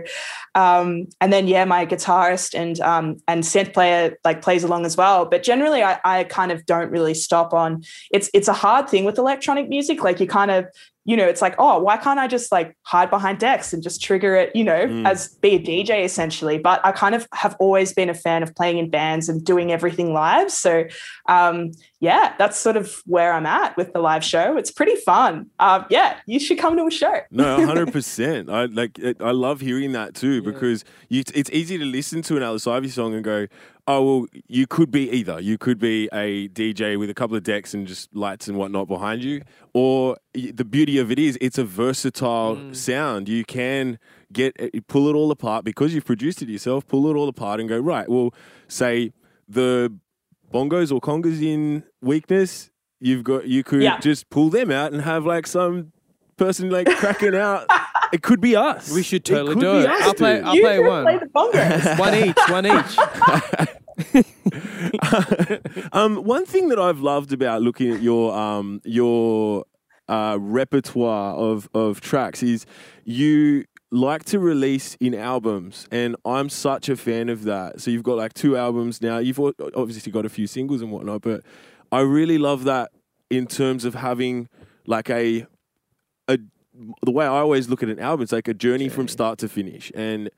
um, 0.53 1.07
and 1.19 1.33
then, 1.33 1.47
yeah, 1.47 1.65
my 1.65 1.83
guitarist 1.85 2.53
and, 2.53 2.79
um, 2.81 3.17
and 3.27 3.43
synth 3.43 3.73
player 3.73 4.15
like 4.23 4.43
plays 4.43 4.63
along 4.63 4.85
as 4.85 4.95
well. 4.95 5.25
But 5.25 5.41
generally, 5.41 5.81
I, 5.81 5.99
I 6.05 6.23
kind 6.25 6.51
of 6.51 6.63
don't 6.67 6.91
really 6.91 7.15
stop 7.15 7.53
on 7.53 7.83
it's, 8.11 8.29
it's 8.35 8.47
a 8.47 8.53
hard 8.53 8.87
thing 8.87 9.03
with 9.03 9.17
electronic 9.17 9.67
music. 9.67 10.03
Like 10.03 10.19
you 10.19 10.27
kind 10.27 10.51
of, 10.51 10.67
you 11.03 11.17
know, 11.17 11.25
it's 11.27 11.41
like, 11.41 11.55
oh, 11.57 11.79
why 11.79 11.97
can't 11.97 12.19
I 12.19 12.27
just 12.27 12.51
like 12.51 12.77
hide 12.83 13.09
behind 13.09 13.39
decks 13.39 13.73
and 13.73 13.81
just 13.81 14.03
trigger 14.03 14.35
it, 14.35 14.55
you 14.55 14.63
know, 14.63 14.85
Mm. 14.85 15.07
as 15.07 15.29
be 15.41 15.55
a 15.55 15.59
DJ 15.59 16.03
essentially? 16.05 16.57
But 16.59 16.79
I 16.85 16.91
kind 16.91 17.15
of 17.15 17.27
have 17.33 17.55
always 17.59 17.91
been 17.91 18.09
a 18.09 18.13
fan 18.13 18.43
of 18.43 18.53
playing 18.55 18.77
in 18.77 18.89
bands 18.89 19.27
and 19.27 19.43
doing 19.43 19.71
everything 19.71 20.13
live. 20.13 20.51
So, 20.51 20.83
um, 21.27 21.71
yeah, 21.99 22.33
that's 22.37 22.57
sort 22.57 22.77
of 22.77 23.01
where 23.05 23.33
I'm 23.33 23.45
at 23.45 23.75
with 23.77 23.93
the 23.93 23.99
live 23.99 24.23
show. 24.23 24.57
It's 24.57 24.71
pretty 24.71 24.95
fun. 24.95 25.47
Um, 25.59 25.85
yeah, 25.89 26.17
you 26.27 26.39
should 26.39 26.57
come 26.59 26.77
to 26.77 26.85
a 26.85 26.91
show. 26.91 27.21
No, 27.31 27.65
hundred 27.65 27.91
percent. 27.93 28.49
I 28.49 28.65
like. 28.65 28.97
It, 28.99 29.17
I 29.21 29.31
love 29.31 29.61
hearing 29.61 29.91
that 29.93 30.13
too 30.15 30.35
Yeah. 30.35 30.51
because 30.51 30.83
you, 31.09 31.23
it's 31.33 31.49
easy 31.51 31.77
to 31.77 31.85
listen 31.85 32.21
to 32.23 32.37
an 32.37 32.43
Alice 32.43 32.65
Ivy 32.67 32.89
song 32.89 33.13
and 33.13 33.23
go, 33.23 33.47
"Oh, 33.97 34.01
well, 34.19 34.25
you 34.47 34.65
could 34.67 34.91
be 34.91 35.09
either. 35.11 35.39
You 35.39 35.57
could 35.57 35.79
be 35.79 36.07
a 36.13 36.47
DJ 36.49 36.97
with 36.97 37.09
a 37.09 37.13
couple 37.13 37.35
of 37.35 37.43
decks 37.43 37.73
and 37.73 37.85
just 37.87 38.13
lights 38.15 38.47
and 38.47 38.57
whatnot 38.57 38.87
behind 38.87 39.23
you, 39.23 39.41
or 39.73 40.17
the 40.33 40.63
beauty 40.65 40.97
of 40.97 41.11
it 41.11 41.19
is 41.19 41.37
it's 41.41 41.57
a 41.57 41.63
versatile 41.65 42.55
Mm. 42.55 42.75
sound. 42.75 43.27
You 43.29 43.43
can 43.43 43.97
get 44.31 44.55
pull 44.87 45.07
it 45.09 45.13
all 45.13 45.31
apart 45.31 45.65
because 45.65 45.93
you've 45.93 46.05
produced 46.05 46.41
it 46.41 46.49
yourself. 46.49 46.87
Pull 46.87 47.09
it 47.09 47.15
all 47.15 47.27
apart 47.27 47.59
and 47.59 47.67
go 47.67 47.79
right. 47.79 48.07
Well, 48.07 48.33
say 48.67 49.11
the 49.47 49.91
bongos 50.53 50.91
or 50.91 50.99
congas 51.01 51.41
in 51.41 51.83
weakness. 52.01 52.69
You've 52.99 53.23
got 53.23 53.47
you 53.47 53.63
could 53.63 53.81
Yeah. 53.81 53.99
just 53.99 54.29
pull 54.29 54.49
them 54.49 54.69
out 54.71 54.93
and 54.93 55.01
have 55.01 55.25
like 55.25 55.47
some 55.47 55.91
person 56.37 56.69
like 56.69 56.87
cracking 56.97 57.35
out. 57.35 57.65
It 58.13 58.21
could 58.21 58.41
be 58.41 58.55
us. 58.55 58.91
We 58.91 59.03
should 59.03 59.23
totally 59.25 59.53
could 59.55 59.61
do 59.61 59.71
be 59.73 59.79
it. 59.79 59.85
us, 59.89 60.01
I'll 60.03 60.13
play- 60.13 60.41
I'll 60.41 60.55
you 60.55 60.61
play 60.63 60.77
should 60.77 60.87
one. 60.87 61.03
play 61.03 61.17
the 61.17 61.25
bongos. 61.27 61.97
One 61.99 62.15
each, 62.15 62.37
one 62.49 62.65
each. 62.65 62.97
um, 65.93 66.17
one 66.23 66.45
thing 66.45 66.69
that 66.69 66.79
I've 66.79 66.99
loved 66.99 67.33
about 67.33 67.61
looking 67.61 67.91
at 67.91 68.01
your 68.01 68.33
um, 68.35 68.81
your 68.83 69.65
uh, 70.07 70.37
repertoire 70.39 71.35
of 71.35 71.69
of 71.73 72.01
tracks 72.01 72.43
is 72.43 72.65
you 73.05 73.65
like 73.91 74.23
to 74.25 74.39
release 74.39 74.95
in 74.99 75.13
albums, 75.13 75.87
and 75.91 76.15
I'm 76.25 76.49
such 76.49 76.89
a 76.89 76.95
fan 76.95 77.29
of 77.29 77.43
that. 77.43 77.81
So 77.81 77.91
you've 77.91 78.03
got 78.03 78.17
like 78.17 78.33
two 78.33 78.57
albums 78.57 79.01
now. 79.01 79.17
You've 79.19 79.39
obviously 79.39 80.11
got 80.11 80.25
a 80.25 80.29
few 80.29 80.47
singles 80.47 80.81
and 80.81 80.91
whatnot, 80.91 81.21
but 81.21 81.41
I 81.91 81.99
really 82.01 82.37
love 82.37 82.63
that 82.65 82.91
in 83.29 83.47
terms 83.47 83.85
of 83.85 83.95
having 83.95 84.49
like 84.87 85.09
a 85.09 85.45
a 86.27 86.39
the 87.03 87.11
way 87.11 87.25
I 87.25 87.29
always 87.29 87.69
look 87.69 87.83
at 87.83 87.89
an 87.89 87.99
album, 87.99 88.23
it's 88.23 88.31
like 88.31 88.47
a 88.47 88.53
journey 88.53 88.89
from 88.89 89.07
start 89.07 89.39
to 89.39 89.49
finish, 89.49 89.91
and 89.95 90.29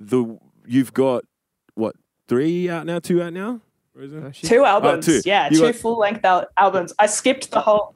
the 0.00 0.38
you've 0.66 0.92
got 0.92 1.24
what 1.74 1.94
three 2.28 2.68
out 2.68 2.86
now, 2.86 2.98
two 2.98 3.22
out 3.22 3.32
now. 3.32 3.60
Or 3.96 4.02
is 4.02 4.12
it? 4.12 4.22
Oh, 4.24 4.30
two 4.30 4.64
albums. 4.64 5.06
two. 5.06 5.20
Yeah, 5.24 5.48
You 5.50 5.58
two 5.58 5.62
got- 5.66 5.74
full 5.74 5.98
length 5.98 6.24
al- 6.24 6.46
albums. 6.56 6.92
I 6.98 7.06
skipped 7.06 7.50
the 7.50 7.60
whole 7.60 7.94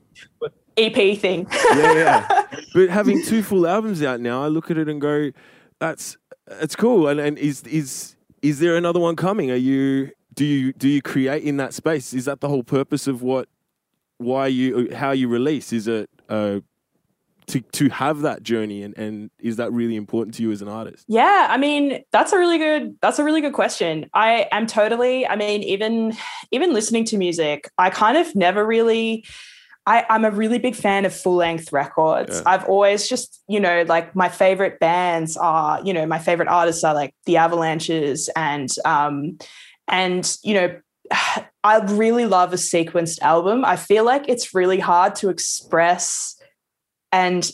EP 0.76 1.18
thing. 1.18 1.46
yeah, 1.74 1.92
yeah. 1.94 2.46
But 2.74 2.88
having 2.88 3.22
two 3.22 3.42
full 3.42 3.66
albums 3.66 4.02
out 4.02 4.20
now, 4.20 4.42
I 4.42 4.48
look 4.48 4.70
at 4.70 4.78
it 4.78 4.88
and 4.88 5.00
go, 5.00 5.30
"That's 5.78 6.16
it's 6.60 6.74
cool." 6.74 7.08
And 7.08 7.20
and 7.20 7.38
is 7.38 7.62
is 7.64 8.16
is 8.40 8.58
there 8.60 8.76
another 8.76 8.98
one 8.98 9.14
coming? 9.14 9.50
Are 9.50 9.54
you 9.56 10.10
do 10.34 10.44
you 10.46 10.72
do 10.72 10.88
you 10.88 11.02
create 11.02 11.42
in 11.44 11.58
that 11.58 11.74
space? 11.74 12.14
Is 12.14 12.24
that 12.24 12.40
the 12.40 12.48
whole 12.48 12.62
purpose 12.64 13.06
of 13.06 13.20
what 13.22 13.48
why 14.16 14.46
you 14.46 14.88
how 14.94 15.10
you 15.12 15.28
release? 15.28 15.72
Is 15.72 15.86
it 15.86 16.08
uh, 16.30 16.60
to 17.46 17.60
to 17.60 17.88
have 17.88 18.20
that 18.22 18.42
journey 18.42 18.82
and 18.82 18.96
and 18.96 19.30
is 19.38 19.56
that 19.56 19.72
really 19.72 19.96
important 19.96 20.34
to 20.36 20.42
you 20.42 20.52
as 20.52 20.62
an 20.62 20.68
artist? 20.68 21.04
Yeah, 21.08 21.46
I 21.50 21.56
mean, 21.56 22.02
that's 22.12 22.32
a 22.32 22.38
really 22.38 22.58
good 22.58 22.96
that's 23.00 23.18
a 23.18 23.24
really 23.24 23.40
good 23.40 23.52
question. 23.52 24.08
I 24.14 24.48
am 24.52 24.66
totally, 24.66 25.26
I 25.26 25.36
mean, 25.36 25.62
even 25.62 26.16
even 26.50 26.72
listening 26.72 27.04
to 27.06 27.16
music, 27.16 27.70
I 27.78 27.90
kind 27.90 28.16
of 28.16 28.34
never 28.34 28.66
really 28.66 29.24
I, 29.86 30.06
I'm 30.08 30.24
a 30.24 30.30
really 30.30 30.58
big 30.58 30.76
fan 30.76 31.04
of 31.04 31.14
full 31.14 31.34
length 31.34 31.72
records. 31.72 32.36
Yeah. 32.36 32.42
I've 32.46 32.64
always 32.66 33.08
just, 33.08 33.42
you 33.48 33.58
know, 33.58 33.84
like 33.88 34.14
my 34.14 34.28
favorite 34.28 34.78
bands 34.78 35.36
are, 35.36 35.82
you 35.84 35.92
know, 35.92 36.06
my 36.06 36.20
favorite 36.20 36.48
artists 36.48 36.84
are 36.84 36.94
like 36.94 37.14
the 37.26 37.36
Avalanches 37.36 38.30
and 38.36 38.68
um 38.84 39.38
and 39.88 40.36
you 40.42 40.54
know, 40.54 40.80
I 41.64 41.78
really 41.78 42.26
love 42.26 42.52
a 42.52 42.56
sequenced 42.56 43.20
album. 43.20 43.64
I 43.64 43.76
feel 43.76 44.04
like 44.04 44.28
it's 44.28 44.54
really 44.54 44.78
hard 44.78 45.14
to 45.16 45.28
express 45.28 46.36
and 47.12 47.50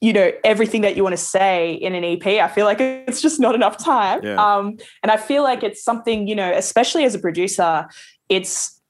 you 0.00 0.12
know 0.12 0.32
everything 0.44 0.80
that 0.82 0.96
you 0.96 1.02
want 1.02 1.12
to 1.12 1.22
say 1.22 1.74
in 1.74 1.94
an 1.94 2.04
EP. 2.04 2.26
I 2.26 2.48
feel 2.48 2.64
like 2.64 2.80
it's 2.80 3.20
just 3.20 3.40
not 3.40 3.54
enough 3.54 3.82
time. 3.82 4.20
Yeah. 4.22 4.34
Um, 4.34 4.78
and 5.02 5.10
I 5.10 5.16
feel 5.16 5.42
like 5.42 5.62
it's 5.62 5.82
something 5.82 6.26
you 6.26 6.34
know, 6.34 6.52
especially 6.52 7.04
as 7.04 7.14
a 7.14 7.18
producer, 7.18 7.86
it's 8.28 8.80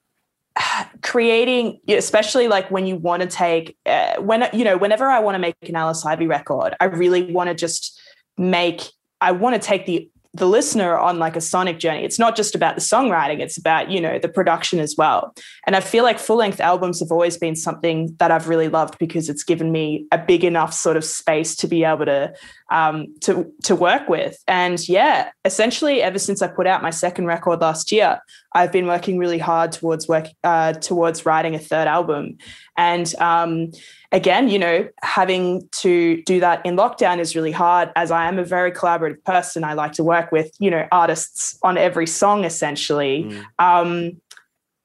creating, 1.03 1.81
especially 1.89 2.49
like 2.49 2.71
when 2.71 2.87
you 2.87 2.97
want 2.97 3.23
to 3.23 3.29
take 3.29 3.77
uh, 3.87 4.17
when 4.21 4.49
you 4.53 4.65
know, 4.65 4.77
whenever 4.77 5.07
I 5.07 5.21
want 5.21 5.35
to 5.35 5.41
make 5.41 5.57
an 5.63 5.77
Alice 5.77 6.05
Ivy 6.05 6.27
record, 6.27 6.75
I 6.81 6.87
really 6.87 7.33
want 7.33 7.49
to 7.49 7.55
just 7.55 8.01
make. 8.39 8.83
I 9.21 9.33
want 9.33 9.55
to 9.55 9.61
take 9.61 9.85
the 9.85 10.11
the 10.33 10.47
listener 10.47 10.97
on 10.97 11.19
like 11.19 11.35
a 11.35 11.41
sonic 11.41 11.79
journey. 11.79 12.05
It's 12.05 12.19
not 12.19 12.37
just 12.37 12.55
about 12.55 12.77
the 12.77 12.81
songwriting, 12.81 13.41
it's 13.41 13.59
about, 13.59 13.91
you 13.91 14.01
know, 14.01 14.19
the 14.19 14.29
production 14.29 14.79
as 14.79 14.95
well. 14.97 15.35
And 15.67 15.75
I 15.75 15.81
feel 15.81 16.05
like 16.05 16.21
full 16.21 16.37
length 16.37 16.61
albums 16.61 17.01
have 17.01 17.11
always 17.11 17.37
been 17.37 17.57
something 17.57 18.15
that 18.19 18.31
I've 18.31 18.49
really 18.49 18.69
loved 18.69 18.97
because 18.99 19.29
it's 19.29 19.43
given 19.43 19.73
me 19.73 20.07
a 20.13 20.19
big 20.19 20.45
enough 20.45 20.73
sort 20.73 20.97
of 20.97 21.05
space 21.05 21.57
to 21.57 21.67
be 21.67 21.83
able 21.83 22.05
to 22.07 22.33
um, 22.71 23.15
to 23.21 23.53
to 23.65 23.75
work 23.75 24.09
with. 24.09 24.37
And 24.47 24.87
yeah, 24.89 25.31
essentially 25.45 26.03
ever 26.03 26.19
since 26.19 26.43
I 26.43 26.49
put 26.49 26.67
out 26.67 26.83
my 26.83 26.91
second 26.91 27.27
record 27.27 27.61
last 27.61 27.93
year, 27.93 28.21
I've 28.55 28.73
been 28.73 28.87
working 28.87 29.19
really 29.19 29.39
hard 29.39 29.73
towards 29.73 30.09
work 30.09 30.27
uh, 30.45 30.75
towards 30.75 31.27
writing 31.27 31.55
a 31.55 31.59
third 31.59 31.89
album. 31.89 32.39
And 32.77 33.15
um, 33.17 33.73
again, 34.13 34.49
you 34.49 34.59
know, 34.59 34.89
having 35.03 35.69
to 35.73 36.23
do 36.23 36.41
that 36.41 36.65
in 36.65 36.77
lockdown 36.77 37.19
is 37.19 37.37
really 37.37 37.53
hard 37.53 37.91
as 37.97 38.11
I 38.11 38.27
am 38.27 38.39
a 38.39 38.45
very 38.45 38.73
collaborative 38.73 39.23
person. 39.25 39.65
I 39.65 39.75
like 39.75 39.93
to 39.93 40.05
work 40.05 40.33
with, 40.33 40.51
you 40.59 40.71
know, 40.71 40.87
artists 40.91 41.59
on 41.63 41.77
every 41.77 42.07
song 42.07 42.45
essentially. 42.45 43.25
Mm. 43.25 43.45
Um, 43.59 44.21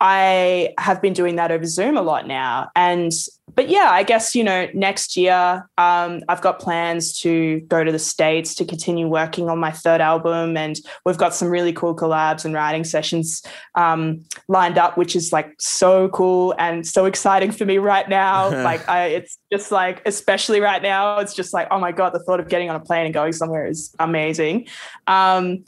I 0.01 0.73
have 0.77 1.01
been 1.01 1.13
doing 1.13 1.37
that 1.37 1.51
over 1.51 1.65
Zoom 1.65 1.95
a 1.95 2.01
lot 2.01 2.27
now. 2.27 2.69
And 2.75 3.11
but 3.55 3.69
yeah, 3.69 3.89
I 3.91 4.03
guess 4.03 4.35
you 4.35 4.43
know 4.43 4.67
next 4.73 5.15
year 5.15 5.67
um, 5.77 6.21
I've 6.27 6.41
got 6.41 6.59
plans 6.59 7.17
to 7.21 7.61
go 7.61 7.83
to 7.83 7.91
the 7.91 7.99
states 7.99 8.53
to 8.55 8.65
continue 8.65 9.07
working 9.07 9.49
on 9.49 9.59
my 9.59 9.71
third 9.71 10.01
album, 10.01 10.57
and 10.57 10.77
we've 11.05 11.17
got 11.17 11.33
some 11.33 11.47
really 11.47 11.73
cool 11.73 11.95
collabs 11.95 12.45
and 12.45 12.53
writing 12.53 12.83
sessions 12.83 13.41
um, 13.75 14.23
lined 14.47 14.77
up, 14.77 14.97
which 14.97 15.15
is 15.15 15.31
like 15.31 15.53
so 15.59 16.09
cool 16.09 16.53
and 16.59 16.85
so 16.85 17.05
exciting 17.05 17.51
for 17.51 17.65
me 17.65 17.77
right 17.77 18.09
now. 18.09 18.49
like 18.63 18.87
I, 18.89 19.07
it's 19.07 19.37
just 19.51 19.71
like 19.71 20.01
especially 20.05 20.59
right 20.59 20.81
now, 20.81 21.19
it's 21.19 21.33
just 21.33 21.53
like 21.53 21.67
oh 21.71 21.79
my 21.79 21.91
god, 21.91 22.13
the 22.13 22.19
thought 22.19 22.39
of 22.39 22.49
getting 22.49 22.69
on 22.69 22.75
a 22.75 22.79
plane 22.81 23.05
and 23.05 23.13
going 23.13 23.33
somewhere 23.33 23.65
is 23.65 23.95
amazing. 23.99 24.67
Um, 25.07 25.63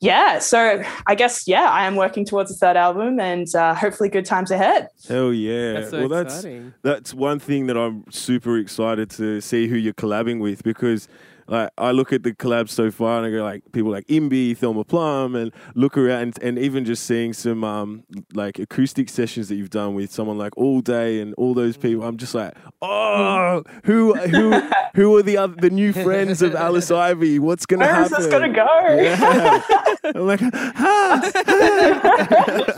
yeah, 0.00 0.38
so 0.38 0.82
I 1.06 1.14
guess 1.14 1.46
yeah, 1.46 1.68
I 1.70 1.86
am 1.86 1.94
working 1.94 2.24
towards 2.24 2.50
a 2.50 2.54
third 2.54 2.76
album, 2.76 3.20
and 3.20 3.54
uh, 3.54 3.74
hopefully, 3.74 4.08
good 4.08 4.24
times 4.24 4.50
ahead. 4.50 4.88
Hell 5.06 5.32
yeah! 5.32 5.74
That's 5.74 5.90
so 5.90 6.08
well, 6.08 6.20
exciting. 6.22 6.74
that's 6.82 7.10
that's 7.10 7.14
one 7.14 7.38
thing 7.38 7.66
that 7.66 7.76
I'm 7.76 8.04
super 8.10 8.56
excited 8.56 9.10
to 9.10 9.42
see 9.42 9.68
who 9.68 9.76
you're 9.76 9.92
collabing 9.92 10.40
with 10.40 10.62
because 10.62 11.06
like 11.50 11.70
I 11.76 11.90
look 11.90 12.12
at 12.12 12.22
the 12.22 12.32
collabs 12.32 12.70
so 12.70 12.90
far 12.90 13.18
and 13.18 13.26
I 13.26 13.30
go 13.36 13.42
like 13.44 13.62
people 13.72 13.90
like 13.90 14.06
Imbi, 14.06 14.56
Thelma 14.56 14.84
Plum, 14.84 15.34
and 15.34 15.52
look 15.74 15.98
around 15.98 16.20
and 16.22 16.38
and 16.42 16.58
even 16.58 16.84
just 16.84 17.04
seeing 17.04 17.32
some 17.34 17.62
um 17.64 18.04
like 18.32 18.58
acoustic 18.58 19.08
sessions 19.08 19.48
that 19.50 19.56
you've 19.56 19.70
done 19.70 19.94
with 19.94 20.10
someone 20.12 20.38
like 20.38 20.52
Allday 20.56 21.20
and 21.20 21.34
all 21.34 21.52
those 21.54 21.76
people. 21.76 22.04
I'm 22.04 22.16
just 22.16 22.34
like, 22.34 22.54
oh, 22.80 23.62
who 23.84 24.14
who 24.14 24.62
who 24.94 25.16
are 25.16 25.22
the 25.22 25.36
other 25.36 25.54
the 25.56 25.70
new 25.70 25.92
friends 25.92 26.40
of 26.40 26.54
Alice 26.54 26.90
Ivy? 26.90 27.38
What's 27.38 27.66
gonna 27.66 27.84
Where 27.84 27.94
happen? 27.94 28.12
is 28.12 28.18
this 28.24 28.26
gonna 28.32 28.52
go? 28.52 28.66
Yeah. 29.00 29.62
I'm 30.14 30.26
like, 30.26 30.40
ah. 30.42 31.20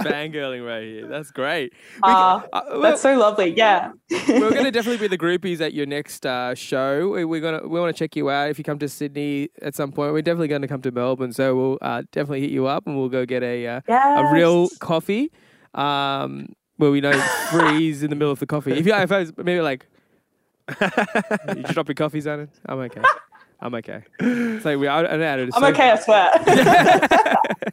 Fangirling 0.02 0.66
right 0.66 0.82
here. 0.82 1.06
That's 1.06 1.30
great. 1.30 1.72
We 1.96 2.00
Aw, 2.04 2.40
can- 2.40 2.48
uh, 2.52 2.62
well, 2.72 2.80
That's 2.82 3.00
so 3.02 3.14
lovely. 3.16 3.54
Yeah. 3.56 3.92
we're 4.28 4.50
going 4.50 4.64
to 4.64 4.70
definitely 4.70 4.98
be 4.98 5.08
the 5.08 5.18
groupies 5.18 5.60
at 5.60 5.72
your 5.72 5.86
next 5.86 6.26
uh, 6.26 6.54
show. 6.54 7.10
We- 7.10 7.24
We're 7.24 7.40
gonna 7.40 7.66
we 7.66 7.80
want 7.80 7.94
to 7.94 7.98
check 7.98 8.16
you 8.16 8.28
out. 8.30 8.50
If 8.50 8.58
you 8.58 8.61
come 8.62 8.78
to 8.78 8.88
Sydney 8.88 9.50
at 9.60 9.74
some 9.74 9.92
point, 9.92 10.12
we're 10.12 10.22
definitely 10.22 10.48
going 10.48 10.62
to 10.62 10.68
come 10.68 10.82
to 10.82 10.90
Melbourne. 10.90 11.32
So 11.32 11.56
we'll 11.56 11.78
uh, 11.82 12.02
definitely 12.12 12.42
hit 12.42 12.50
you 12.50 12.66
up 12.66 12.86
and 12.86 12.96
we'll 12.96 13.08
go 13.08 13.24
get 13.26 13.42
a 13.42 13.66
uh, 13.66 13.80
a 13.88 14.30
real 14.32 14.68
coffee. 14.80 15.30
Um, 15.74 16.54
where 16.76 16.90
we 16.90 17.00
don't 17.00 17.22
freeze 17.50 18.02
in 18.02 18.10
the 18.10 18.16
middle 18.16 18.32
of 18.32 18.40
the 18.40 18.46
coffee. 18.46 18.72
If 18.72 18.86
you 18.86 18.94
if 18.94 19.12
I 19.12 19.20
was 19.20 19.32
maybe 19.36 19.60
like 19.60 19.86
you 20.80 21.62
drop 21.64 21.88
your 21.88 21.94
coffees 21.94 22.26
on 22.26 22.40
it, 22.40 22.50
I'm 22.66 22.78
okay. 22.80 23.02
I'm 23.60 23.74
okay. 23.76 24.02
So 24.20 24.78
we 24.78 24.88
I, 24.88 25.04
I 25.04 25.16
know 25.16 25.28
how 25.28 25.36
to 25.36 25.50
I'm 25.54 25.64
okay, 25.72 25.90
I 25.90 25.98
swear. 25.98 26.30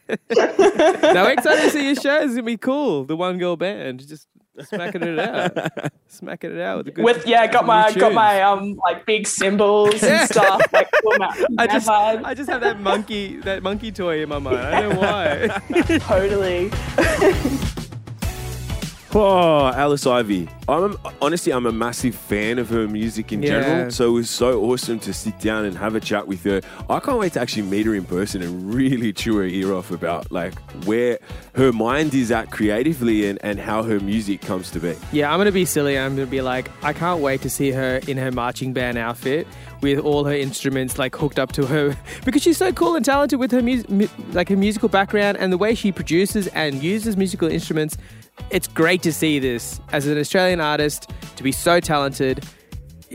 Now 1.14 1.24
we're 1.26 1.32
excited 1.32 1.64
to 1.64 1.70
see 1.72 1.86
your 1.88 1.96
show. 1.96 2.22
It's 2.22 2.34
gonna 2.34 2.44
be 2.44 2.58
cool. 2.58 3.04
The 3.04 3.16
one 3.16 3.38
girl 3.38 3.56
band 3.58 4.08
just 4.08 4.28
smacking 4.66 5.04
it 5.04 5.20
out, 5.20 5.92
smacking 6.08 6.52
it 6.56 6.62
out 6.62 6.78
with 6.78 6.86
the 6.88 6.92
good. 6.92 7.06
With 7.06 7.28
yeah, 7.28 7.46
got 7.48 7.64
new 7.64 7.68
my 7.68 7.94
got 7.94 8.14
my 8.14 8.42
um 8.42 8.76
like 8.86 9.06
big 9.06 9.28
cymbals 9.28 10.02
Yeah. 10.02 10.22
and 10.22 10.30
stuff. 10.30 10.62
Like 10.74 10.90
I 11.58 11.68
just, 11.68 11.88
vibes. 11.88 12.24
I 12.24 12.34
just 12.34 12.50
have 12.50 12.62
that 12.62 12.80
monkey, 12.80 13.38
that 13.38 13.64
monkey 13.64 13.92
toy 13.92 14.22
in 14.22 14.30
my 14.30 14.40
mind. 14.40 14.58
I 14.58 14.82
don't 14.82 14.94
know 14.94 15.00
why. 15.00 15.98
totally. 16.00 17.70
Oh, 19.16 19.68
Alice 19.76 20.06
Ivy. 20.06 20.48
I'm 20.68 20.96
honestly, 21.20 21.52
I'm 21.52 21.66
a 21.66 21.72
massive 21.72 22.14
fan 22.14 22.60
of 22.60 22.70
her 22.70 22.88
music 22.88 23.32
in 23.34 23.42
Yeah. 23.42 23.50
general. 23.62 23.92
So 23.92 24.10
it 24.10 24.12
was 24.12 24.30
so 24.30 24.62
awesome 24.66 25.00
to 25.00 25.14
sit 25.14 25.40
down 25.40 25.66
and 25.66 25.76
have 25.76 25.96
a 25.96 26.00
chat 26.00 26.28
with 26.28 26.44
her. 26.44 26.62
I 26.92 27.00
can't 27.00 27.18
wait 27.18 27.34
to 27.34 27.42
actually 27.42 27.64
meet 27.64 27.88
her 27.88 27.96
in 27.96 28.06
person 28.06 28.44
and 28.44 28.72
really 28.72 29.12
chew 29.12 29.38
her 29.38 29.46
ear 29.46 29.74
off 29.74 29.90
about 29.90 30.32
like 30.32 30.54
where 30.86 31.18
her 31.56 31.72
mind 31.72 32.14
is 32.14 32.30
at 32.30 32.52
creatively 32.52 33.28
and, 33.28 33.40
and 33.42 33.60
how 33.60 33.82
her 33.82 34.00
music 34.00 34.42
comes 34.42 34.70
to 34.72 34.80
be. 34.80 34.96
yeah, 35.12 35.34
I'm 35.34 35.40
gonna 35.40 35.52
be 35.52 35.66
silly. 35.66 35.98
I'm 35.98 36.16
gonna 36.16 36.28
be 36.28 36.42
like, 36.42 36.70
I 36.84 36.94
can't 36.94 37.20
wait 37.20 37.42
to 37.42 37.50
see 37.50 37.72
her 37.72 38.00
in 38.08 38.18
her 38.18 38.32
marching 38.32 38.74
band 38.74 39.00
outfit 39.00 39.48
with 39.82 39.98
all 39.98 40.26
her 40.26 40.34
instruments 40.36 41.00
like 41.00 41.16
hooked 41.16 41.40
up 41.40 41.52
to 41.54 41.66
her 41.66 41.98
because 42.26 42.44
she's 42.44 42.58
so 42.58 42.72
cool 42.74 42.96
and 42.96 43.04
talented 43.04 43.40
with 43.40 43.50
her 43.54 43.64
music, 43.64 43.90
mu- 43.90 44.08
like 44.34 44.50
her 44.50 44.58
musical 44.58 44.88
background 44.88 45.36
and 45.38 45.52
the 45.52 45.58
way 45.58 45.74
she 45.74 45.92
produces 45.92 46.46
and 46.50 46.84
uses 46.84 47.18
musical 47.18 47.48
instruments. 47.50 47.98
It's 48.50 48.68
great 48.68 49.02
to 49.04 49.14
see 49.14 49.40
this 49.40 49.80
as 49.92 50.08
an 50.08 50.18
Australian 50.18 50.60
artist 50.60 51.10
to 51.36 51.44
be 51.44 51.52
so 51.52 51.80
talented. 51.80 52.44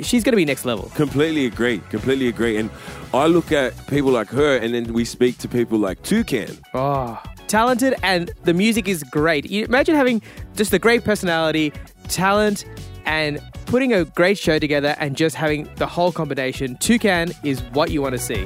She's 0.02 0.24
gonna 0.24 0.36
be 0.36 0.44
next 0.44 0.64
level. 0.64 0.90
Completely 0.94 1.46
agree. 1.46 1.80
Completely 1.90 2.28
agree. 2.28 2.56
And 2.56 2.70
I 3.12 3.26
look 3.26 3.52
at 3.52 3.74
people 3.86 4.10
like 4.10 4.28
her 4.28 4.56
and 4.56 4.74
then 4.74 4.92
we 4.92 5.04
speak 5.04 5.38
to 5.38 5.48
people 5.48 5.78
like 5.78 6.02
Toucan. 6.02 6.58
Oh, 6.74 7.20
talented 7.46 7.94
and 8.02 8.32
the 8.42 8.54
music 8.54 8.88
is 8.88 9.02
great. 9.04 9.50
You 9.50 9.64
imagine 9.64 9.94
having 9.94 10.22
just 10.56 10.72
a 10.72 10.78
great 10.78 11.04
personality, 11.04 11.72
talent, 12.08 12.64
and 13.06 13.40
putting 13.66 13.92
a 13.92 14.04
great 14.04 14.38
show 14.38 14.58
together 14.58 14.94
and 14.98 15.16
just 15.16 15.36
having 15.36 15.68
the 15.76 15.86
whole 15.86 16.12
combination. 16.12 16.76
Toucan 16.78 17.32
is 17.42 17.60
what 17.72 17.90
you 17.90 18.02
want 18.02 18.14
to 18.14 18.18
see. 18.18 18.44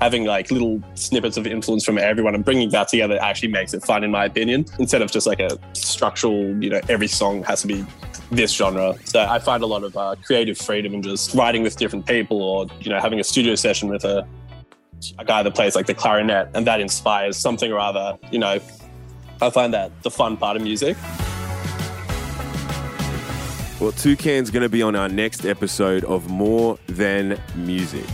Having 0.00 0.24
like 0.24 0.50
little 0.50 0.82
snippets 0.94 1.36
of 1.36 1.46
influence 1.46 1.84
from 1.84 1.98
everyone 1.98 2.34
and 2.34 2.44
bringing 2.44 2.70
that 2.70 2.88
together 2.88 3.18
actually 3.20 3.48
makes 3.48 3.72
it 3.72 3.82
fun 3.84 4.04
in 4.04 4.10
my 4.10 4.24
opinion 4.24 4.66
instead 4.78 5.02
of 5.02 5.10
just 5.10 5.26
like 5.26 5.40
a 5.40 5.58
structural 5.72 6.62
you 6.62 6.70
know 6.70 6.80
every 6.88 7.06
song 7.06 7.42
has 7.42 7.62
to 7.62 7.66
be 7.66 7.84
this 8.30 8.52
genre. 8.52 8.94
So 9.04 9.20
i 9.20 9.38
find 9.38 9.62
a 9.62 9.66
lot 9.66 9.84
of 9.84 9.96
uh, 9.96 10.16
creative 10.24 10.58
freedom 10.58 10.94
in 10.94 11.02
just 11.02 11.34
writing 11.34 11.62
with 11.62 11.76
different 11.76 12.06
people 12.06 12.42
or 12.42 12.66
you 12.80 12.90
know 12.90 13.00
having 13.00 13.20
a 13.20 13.24
studio 13.24 13.54
session 13.54 13.88
with 13.88 14.04
a, 14.04 14.26
a 15.18 15.24
guy 15.24 15.42
that 15.42 15.54
plays 15.54 15.74
like 15.74 15.86
the 15.86 15.94
clarinet 15.94 16.50
and 16.54 16.66
that 16.66 16.80
inspires 16.80 17.36
something 17.36 17.72
or 17.72 17.78
other 17.78 18.18
you 18.30 18.38
know. 18.38 18.58
I 19.40 19.50
find 19.50 19.74
that 19.74 19.92
the 20.02 20.10
fun 20.10 20.38
part 20.38 20.56
of 20.56 20.62
music. 20.62 20.96
Well, 23.78 23.92
Toucan's 23.92 24.50
going 24.50 24.62
to 24.62 24.70
be 24.70 24.80
on 24.80 24.96
our 24.96 25.10
next 25.10 25.44
episode 25.44 26.02
of 26.04 26.30
More 26.30 26.78
Than 26.86 27.38
Music. 27.54 28.06